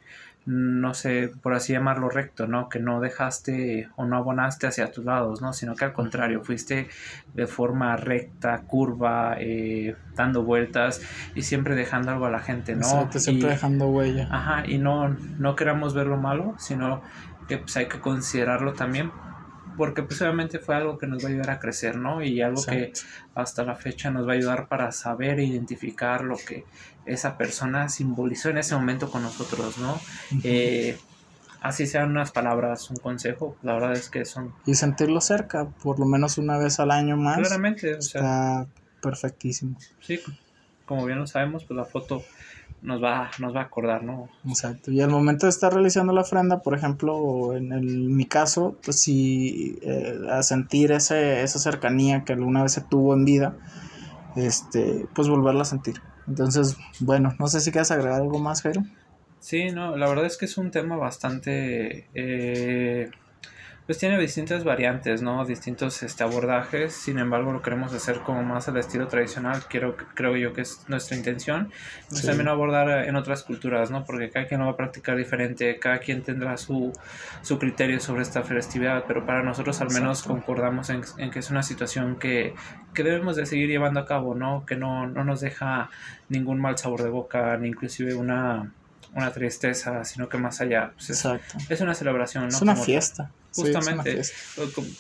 no 0.47 0.95
sé, 0.95 1.31
por 1.43 1.55
así 1.55 1.75
llamarlo 1.75 2.09
recto, 2.09 2.49
¿no? 2.49 2.69
Que 2.69 2.81
no 2.81 2.99
dejaste 2.99 3.89
o 3.95 4.05
no 4.05 4.17
abonaste 4.17 4.67
hacia 4.67 4.91
tus 4.91 5.05
lados, 5.05 5.41
¿no? 5.41 5.53
Sino 5.53 5.77
que 5.77 5.85
al 5.85 5.93
contrario, 5.93 6.43
fuiste 6.43 6.89
de 7.35 7.47
forma 7.47 7.97
recta, 7.97 8.63
curva, 8.63 9.37
eh, 9.39 9.95
dando 10.17 10.43
vueltas 10.43 11.01
y 11.37 11.43
siempre 11.43 11.77
dejando 11.77 12.11
algo 12.11 12.27
a 12.27 12.31
la 12.31 12.41
gente, 12.41 12.75
¿no? 12.75 12.81
Exacto, 12.81 13.21
siempre 13.21 13.51
dejando 13.51 13.87
huella. 13.87 14.27
Ajá, 14.29 14.65
y 14.67 14.79
no, 14.79 15.11
no 15.39 15.55
queramos 15.55 15.95
ver 15.95 16.09
lo 16.09 16.17
malo, 16.17 16.57
sino 16.59 17.01
que 17.47 17.59
pues 17.59 17.77
hay 17.77 17.87
que 17.87 18.01
considerarlo 18.01 18.73
también 18.73 19.13
porque 19.79 20.03
pues 20.03 20.21
obviamente 20.21 20.59
fue 20.59 20.75
algo 20.75 20.99
que 20.99 21.07
nos 21.07 21.25
va 21.25 21.29
a 21.29 21.31
ayudar 21.31 21.51
a 21.51 21.61
crecer, 21.61 21.97
¿no? 21.97 22.23
Y 22.23 22.43
algo 22.43 22.63
que 22.67 22.93
hasta 23.37 23.63
la 23.63 23.77
fecha 23.77 24.11
nos 24.11 24.27
va 24.27 24.33
a 24.33 24.35
ayudar 24.35 24.67
para 24.67 24.91
saber 24.91 25.39
e 25.39 25.45
identificar 25.45 26.25
lo 26.25 26.37
que 26.37 26.65
esa 27.07 27.39
persona 27.39 27.89
simbolizó 27.89 28.51
en 28.51 28.59
ese 28.59 28.75
momento 28.75 29.09
con 29.09 29.23
nosotros, 29.23 29.79
¿no? 29.79 29.99
Eh, 30.43 30.99
así 31.61 31.87
sean 31.87 32.11
unas 32.11 32.33
palabras, 32.33 32.91
un 32.91 32.97
consejo, 32.97 33.57
la 33.63 33.75
verdad 33.75 33.93
es 33.93 34.11
que 34.11 34.25
son... 34.25 34.53
Y 34.67 34.75
sentirlo 34.75 35.21
cerca, 35.21 35.67
por 35.67 36.01
lo 36.01 36.07
menos 36.07 36.39
una 36.39 36.59
vez 36.59 36.81
al 36.81 36.91
año 36.91 37.17
más. 37.17 37.39
Claramente, 37.39 37.95
o 37.95 38.03
sea... 38.03 38.21
Está 38.21 38.67
perfectísimo. 39.01 39.79
Sí, 40.01 40.21
como 40.87 41.07
bien 41.07 41.21
lo 41.21 41.27
sabemos, 41.29 41.65
pues 41.65 41.77
la 41.77 41.85
foto 41.85 42.25
nos 42.83 43.03
va, 43.03 43.31
nos 43.39 43.55
va 43.55 43.61
a 43.61 43.65
acordar, 43.65 44.05
¿no? 44.05 44.29
Exacto. 44.47 44.91
Y 44.91 45.01
al 45.01 45.11
momento 45.11 45.47
de 45.47 45.51
estar 45.51 45.73
realizando 45.73 46.13
la 46.13 46.21
ofrenda, 46.21 46.63
por 46.63 46.75
ejemplo, 46.75 47.57
en, 47.57 47.73
el, 47.73 48.09
mi 48.11 48.25
caso, 48.25 48.77
pues 48.85 49.01
sí, 49.01 49.79
eh, 49.83 50.19
a 50.31 50.43
sentir 50.43 50.93
ese, 50.93 51.43
esa 51.43 51.59
cercanía 51.59 52.25
que 52.25 52.33
alguna 52.33 52.63
vez 52.63 52.73
se 52.73 52.81
tuvo 52.83 53.15
en 53.15 53.25
vida, 53.25 53.57
este, 54.37 55.07
pues 55.15 55.29
volverla 55.29 55.63
a 55.63 55.67
sentir. 55.67 56.01
Entonces, 56.27 56.77
bueno, 57.01 57.35
no 57.39 57.49
sé 57.49 57.61
si 57.61 57.73
quieres 57.73 57.91
agregar 57.91 58.21
algo 58.21 58.39
más, 58.39 58.63
Jairo. 58.63 58.83
Sí, 59.41 59.71
no, 59.71 59.97
la 59.97 60.09
verdad 60.09 60.27
es 60.27 60.37
que 60.37 60.45
es 60.45 60.59
un 60.59 60.71
tema 60.71 60.97
bastante... 60.97 62.07
Eh, 62.15 63.11
pues 63.89 63.97
tiene 63.97 64.19
distintas 64.19 64.65
variantes, 64.65 65.23
¿no? 65.23 65.47
Distintos 65.47 66.03
este, 66.03 66.23
abordajes, 66.23 66.93
sin 66.93 67.19
embargo 67.19 67.53
lo 67.53 67.63
queremos 67.63 67.95
hacer 67.95 68.19
como 68.19 68.43
más 68.43 68.69
al 68.69 68.77
estilo 68.77 69.09
tradicional, 69.09 69.63
quiero, 69.67 69.97
creo 70.13 70.37
yo 70.37 70.53
que 70.53 70.61
es 70.61 70.85
nuestra 70.89 71.17
intención, 71.17 71.71
pues 72.11 72.21
también 72.21 72.49
abordar 72.49 73.07
en 73.09 73.17
otras 73.17 73.45
culturas, 73.45 73.91
¿no? 73.91 74.05
Porque 74.05 74.29
cada 74.29 74.47
quien 74.47 74.61
lo 74.61 74.67
va 74.67 74.73
a 74.73 74.77
practicar 74.77 75.17
diferente, 75.17 75.79
cada 75.79 76.01
quien 76.01 76.23
tendrá 76.23 76.59
su, 76.59 76.93
su 77.41 77.59
criterio 77.59 77.99
sobre 77.99 78.25
esta 78.25 78.43
festividad, 78.43 79.05
pero 79.09 79.25
para 79.25 79.43
nosotros 79.43 79.81
al 79.81 79.91
menos 79.91 80.23
concordamos 80.23 80.91
en, 80.91 81.31
que 81.31 81.39
es 81.39 81.51
una 81.51 81.63
situación 81.63 82.19
que, 82.19 82.55
que, 82.93 83.03
debemos 83.03 83.37
de 83.37 83.47
seguir 83.47 83.71
llevando 83.71 84.01
a 84.01 84.05
cabo, 84.05 84.35
¿no? 84.35 84.67
Que 84.67 84.77
no, 84.77 85.07
no 85.07 85.25
nos 85.25 85.41
deja 85.41 85.89
ningún 86.29 86.61
mal 86.61 86.77
sabor 86.77 87.05
de 87.05 87.09
boca, 87.09 87.57
ni 87.57 87.69
inclusive 87.69 88.15
una 88.15 88.71
una 89.15 89.33
tristeza, 89.33 90.05
sino 90.05 90.29
que 90.29 90.37
más 90.37 90.61
allá. 90.61 90.93
Pues, 90.95 91.09
Exacto. 91.09 91.57
Es 91.71 91.81
una 91.81 91.95
celebración, 91.95 92.45
¿no? 92.45 92.49
Es 92.51 92.61
una 92.61 92.77
fiesta. 92.77 93.31
Justamente, 93.55 94.23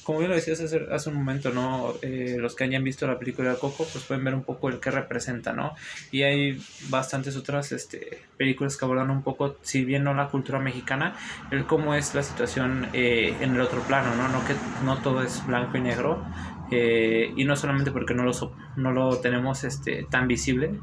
como 0.02 0.20
bien 0.20 0.30
lo 0.30 0.36
decías 0.36 0.60
hace, 0.60 0.86
hace 0.90 1.10
un 1.10 1.16
momento, 1.16 1.50
¿no? 1.50 1.94
Eh, 2.02 2.36
los 2.38 2.56
que 2.56 2.64
hayan 2.64 2.82
visto 2.82 3.06
la 3.06 3.18
película 3.18 3.50
de 3.50 3.58
Coco, 3.58 3.86
pues 3.92 4.04
pueden 4.04 4.24
ver 4.24 4.34
un 4.34 4.42
poco 4.42 4.68
el 4.68 4.80
que 4.80 4.90
representa, 4.90 5.52
¿no? 5.52 5.74
Y 6.10 6.22
hay 6.22 6.60
bastantes 6.88 7.36
otras 7.36 7.72
este, 7.72 8.22
películas 8.36 8.76
que 8.76 8.84
abordan 8.84 9.10
un 9.10 9.22
poco, 9.22 9.56
si 9.62 9.84
bien 9.84 10.02
no 10.02 10.14
la 10.14 10.28
cultura 10.28 10.58
mexicana, 10.58 11.14
el 11.50 11.66
cómo 11.66 11.94
es 11.94 12.14
la 12.14 12.22
situación 12.22 12.88
eh, 12.94 13.34
en 13.40 13.54
el 13.54 13.60
otro 13.60 13.82
plano, 13.82 14.14
¿no? 14.16 14.28
No 14.28 14.44
que 14.46 14.54
no 14.82 14.98
todo 15.02 15.22
es 15.22 15.46
blanco 15.46 15.76
y 15.76 15.82
negro, 15.82 16.24
eh, 16.70 17.32
y 17.36 17.44
no 17.44 17.54
solamente 17.54 17.90
porque 17.90 18.14
no 18.14 18.24
lo, 18.24 18.32
no 18.76 18.92
lo 18.92 19.18
tenemos 19.18 19.62
este, 19.64 20.06
tan 20.10 20.26
visible, 20.26 20.80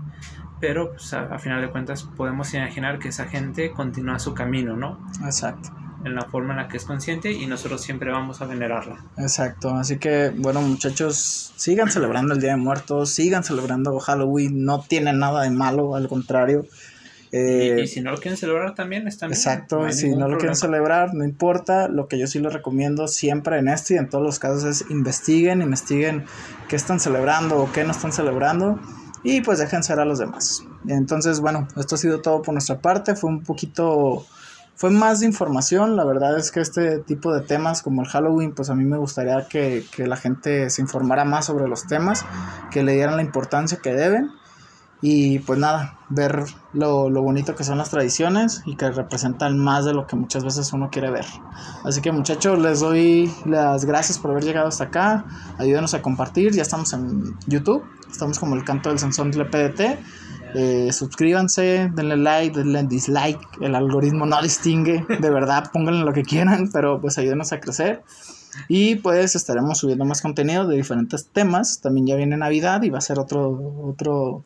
pero 0.62 0.92
pues, 0.92 1.14
a, 1.14 1.34
a, 1.34 1.40
final 1.40 1.62
de 1.62 1.70
cuentas 1.70 2.04
podemos 2.04 2.54
imaginar 2.54 3.00
que 3.00 3.10
esa 3.10 3.26
gente 3.26 3.72
continúa 3.72 4.20
su 4.20 4.34
camino, 4.34 4.78
¿no? 4.78 5.00
Exacto 5.26 5.85
en 6.06 6.16
la 6.16 6.22
forma 6.22 6.54
en 6.54 6.60
la 6.60 6.68
que 6.68 6.78
es 6.78 6.86
consciente 6.86 7.32
y 7.32 7.48
nosotros 7.48 7.82
siempre 7.82 8.12
vamos 8.12 8.42
a 8.42 8.46
venerarla. 8.46 9.04
Exacto, 9.18 9.74
así 9.76 9.98
que 9.98 10.30
bueno 10.30 10.62
muchachos, 10.62 11.52
sigan 11.56 11.90
celebrando 11.90 12.34
el 12.34 12.40
Día 12.40 12.52
de 12.52 12.58
Muertos, 12.58 13.10
sigan 13.10 13.44
celebrando 13.44 14.00
Halloween, 14.00 14.64
no 14.64 14.82
tiene 14.82 15.12
nada 15.14 15.44
de 15.44 15.50
malo, 15.50 15.96
al 15.96 16.08
contrario. 16.08 16.66
Eh, 17.32 17.82
y, 17.84 17.88
si 17.88 18.00
no 18.00 18.12
lo 18.12 18.18
quieren 18.18 18.38
celebrar 18.38 18.76
también 18.76 19.08
está 19.08 19.26
bien. 19.26 19.36
Exacto, 19.36 19.92
si 19.92 20.16
no 20.16 20.30
lo 20.30 20.38
quieren 20.38 20.56
celebrar, 20.56 21.14
no 21.14 21.26
importa. 21.26 21.90
Lo 21.90 22.08
que 22.08 22.18
yo 22.18 22.28
sí 22.28 22.40
les 22.40 22.54
recomiendo 22.54 23.08
siempre 23.08 23.58
en 23.58 23.68
este 23.68 23.96
y 23.96 23.98
en 23.98 24.10
todos 24.10 24.24
los 24.24 24.40
casos 24.40 24.64
es 24.64 24.90
investiguen, 24.90 25.62
investiguen 25.62 26.24
qué 26.70 26.78
están 26.78 27.00
celebrando 27.00 27.58
o 27.58 27.72
qué 27.74 27.84
no 27.84 27.92
están 27.92 28.14
celebrando 28.14 28.80
y 29.24 29.42
pues 29.42 29.60
dejen 29.60 29.84
ser 29.84 30.00
a 30.00 30.06
los 30.06 30.20
demás. 30.20 30.64
Entonces, 30.88 31.40
bueno, 31.40 31.68
esto 31.76 31.96
ha 31.96 31.98
sido 31.98 32.22
todo 32.22 32.42
por 32.42 32.54
nuestra 32.54 32.80
parte. 32.80 33.16
Fue 33.16 33.30
un 33.30 33.44
poquito 33.44 34.26
fue 34.76 34.92
más 34.92 35.22
de 35.22 35.26
información. 35.26 35.96
La 35.96 36.04
verdad 36.04 36.38
es 36.38 36.52
que 36.52 36.60
este 36.60 37.00
tipo 37.00 37.34
de 37.34 37.42
temas 37.42 37.82
como 37.82 38.02
el 38.02 38.08
Halloween, 38.08 38.54
pues 38.54 38.70
a 38.70 38.76
mí 38.76 38.84
me 38.84 38.98
gustaría 38.98 39.48
que, 39.48 39.86
la 39.98 40.18
gente 40.18 40.70
se 40.70 40.82
informara 40.82 41.26
más 41.26 41.46
sobre 41.46 41.68
los 41.68 41.88
temas, 41.88 42.26
que 42.72 42.84
le 42.84 42.94
dieran 42.94 43.16
la 43.16 43.24
importancia 43.24 43.80
que 43.82 43.94
deben. 43.94 44.32
Y 45.02 45.40
pues 45.40 45.60
nada, 45.60 46.00
ver 46.10 46.46
lo, 46.74 47.10
lo, 47.10 47.22
bonito 47.22 47.54
que 47.54 47.64
son 47.64 47.78
las 47.78 47.92
tradiciones 47.92 48.64
y 48.66 48.76
que 48.76 48.90
representan 48.90 49.60
más 49.60 49.86
de 49.86 49.94
lo 49.94 50.08
que 50.08 50.16
muchas 50.16 50.44
veces 50.44 50.74
uno 50.74 50.90
quiere 50.90 51.12
ver. 51.12 51.26
Así 51.84 52.02
que 52.02 52.12
muchachos, 52.12 52.58
les 52.58 52.80
doy 52.80 53.32
las 53.46 53.86
gracias 53.86 54.18
por 54.18 54.32
haber 54.32 54.44
llegado 54.44 54.68
hasta 54.68 54.86
acá. 54.86 55.26
Ayúdenos 55.60 55.94
a 55.94 56.02
compartir, 56.02 56.54
ya 56.54 56.64
estamos 56.64 56.92
en 56.94 57.38
YouTube, 57.46 57.84
estamos 58.10 58.40
como 58.40 58.56
el 58.56 58.64
canto 58.64 58.90
del 58.90 58.98
Sansón 58.98 59.32
PDT. 59.32 60.00
Eh, 60.56 60.94
suscríbanse, 60.94 61.92
denle 61.94 62.18
like, 62.18 62.58
denle 62.58 62.84
dislike. 62.84 63.40
El 63.62 63.76
algoritmo 63.76 64.26
no 64.26 64.42
distingue, 64.42 65.06
de 65.08 65.30
verdad, 65.30 65.70
pónganle 65.72 66.06
lo 66.06 66.14
que 66.14 66.24
quieran, 66.24 66.70
pero 66.72 67.02
pues 67.02 67.18
ayúdenos 67.18 67.52
a 67.52 67.60
crecer. 67.60 68.04
Y 68.70 68.96
pues 68.96 69.36
estaremos 69.36 69.80
subiendo 69.80 70.06
más 70.06 70.22
contenido 70.22 70.66
de 70.68 70.78
diferentes 70.78 71.28
temas. 71.28 71.82
También 71.82 72.08
ya 72.08 72.16
viene 72.16 72.38
Navidad 72.38 72.84
y 72.84 72.90
va 72.90 73.00
a 73.00 73.02
ser 73.02 73.20
otro, 73.20 73.84
otro 73.84 74.44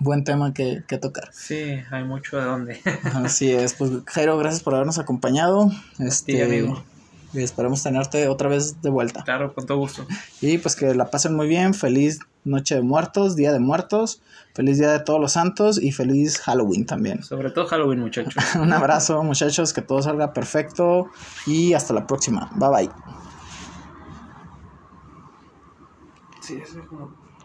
buen 0.00 0.24
tema 0.24 0.52
que, 0.52 0.82
tocar. 1.00 1.30
Sí, 1.32 1.80
hay 1.90 2.04
mucho 2.04 2.36
de 2.38 2.44
dónde. 2.44 2.80
Así 3.14 3.52
es, 3.52 3.74
pues 3.74 3.90
Jairo, 4.06 4.36
gracias 4.38 4.62
por 4.62 4.74
habernos 4.74 4.98
acompañado. 4.98 5.70
Este, 5.98 6.42
amigo. 6.42 6.82
Y 7.34 7.42
esperamos 7.42 7.82
tenerte 7.82 8.28
otra 8.28 8.48
vez 8.48 8.80
de 8.80 8.90
vuelta. 8.90 9.24
Claro, 9.24 9.52
con 9.54 9.66
todo 9.66 9.78
gusto. 9.78 10.06
Y 10.40 10.58
pues 10.58 10.76
que 10.76 10.94
la 10.94 11.10
pasen 11.10 11.34
muy 11.34 11.48
bien. 11.48 11.74
Feliz 11.74 12.20
Noche 12.44 12.76
de 12.76 12.82
Muertos, 12.82 13.34
Día 13.34 13.52
de 13.52 13.58
Muertos. 13.58 14.22
Feliz 14.54 14.78
Día 14.78 14.92
de 14.92 15.00
Todos 15.00 15.20
los 15.20 15.32
Santos 15.32 15.82
y 15.82 15.90
feliz 15.90 16.38
Halloween 16.40 16.86
también. 16.86 17.22
Sobre 17.24 17.50
todo 17.50 17.66
Halloween, 17.66 18.00
muchachos. 18.00 18.34
Un 18.54 18.72
abrazo, 18.72 19.22
muchachos, 19.24 19.72
que 19.72 19.82
todo 19.82 20.00
salga 20.00 20.32
perfecto 20.32 21.10
y 21.46 21.74
hasta 21.74 21.92
la 21.92 22.06
próxima. 22.06 22.50
Bye 22.54 22.68
bye. 22.70 22.90
Sí, 26.40 26.58
es 26.62 26.76
como... 26.88 27.23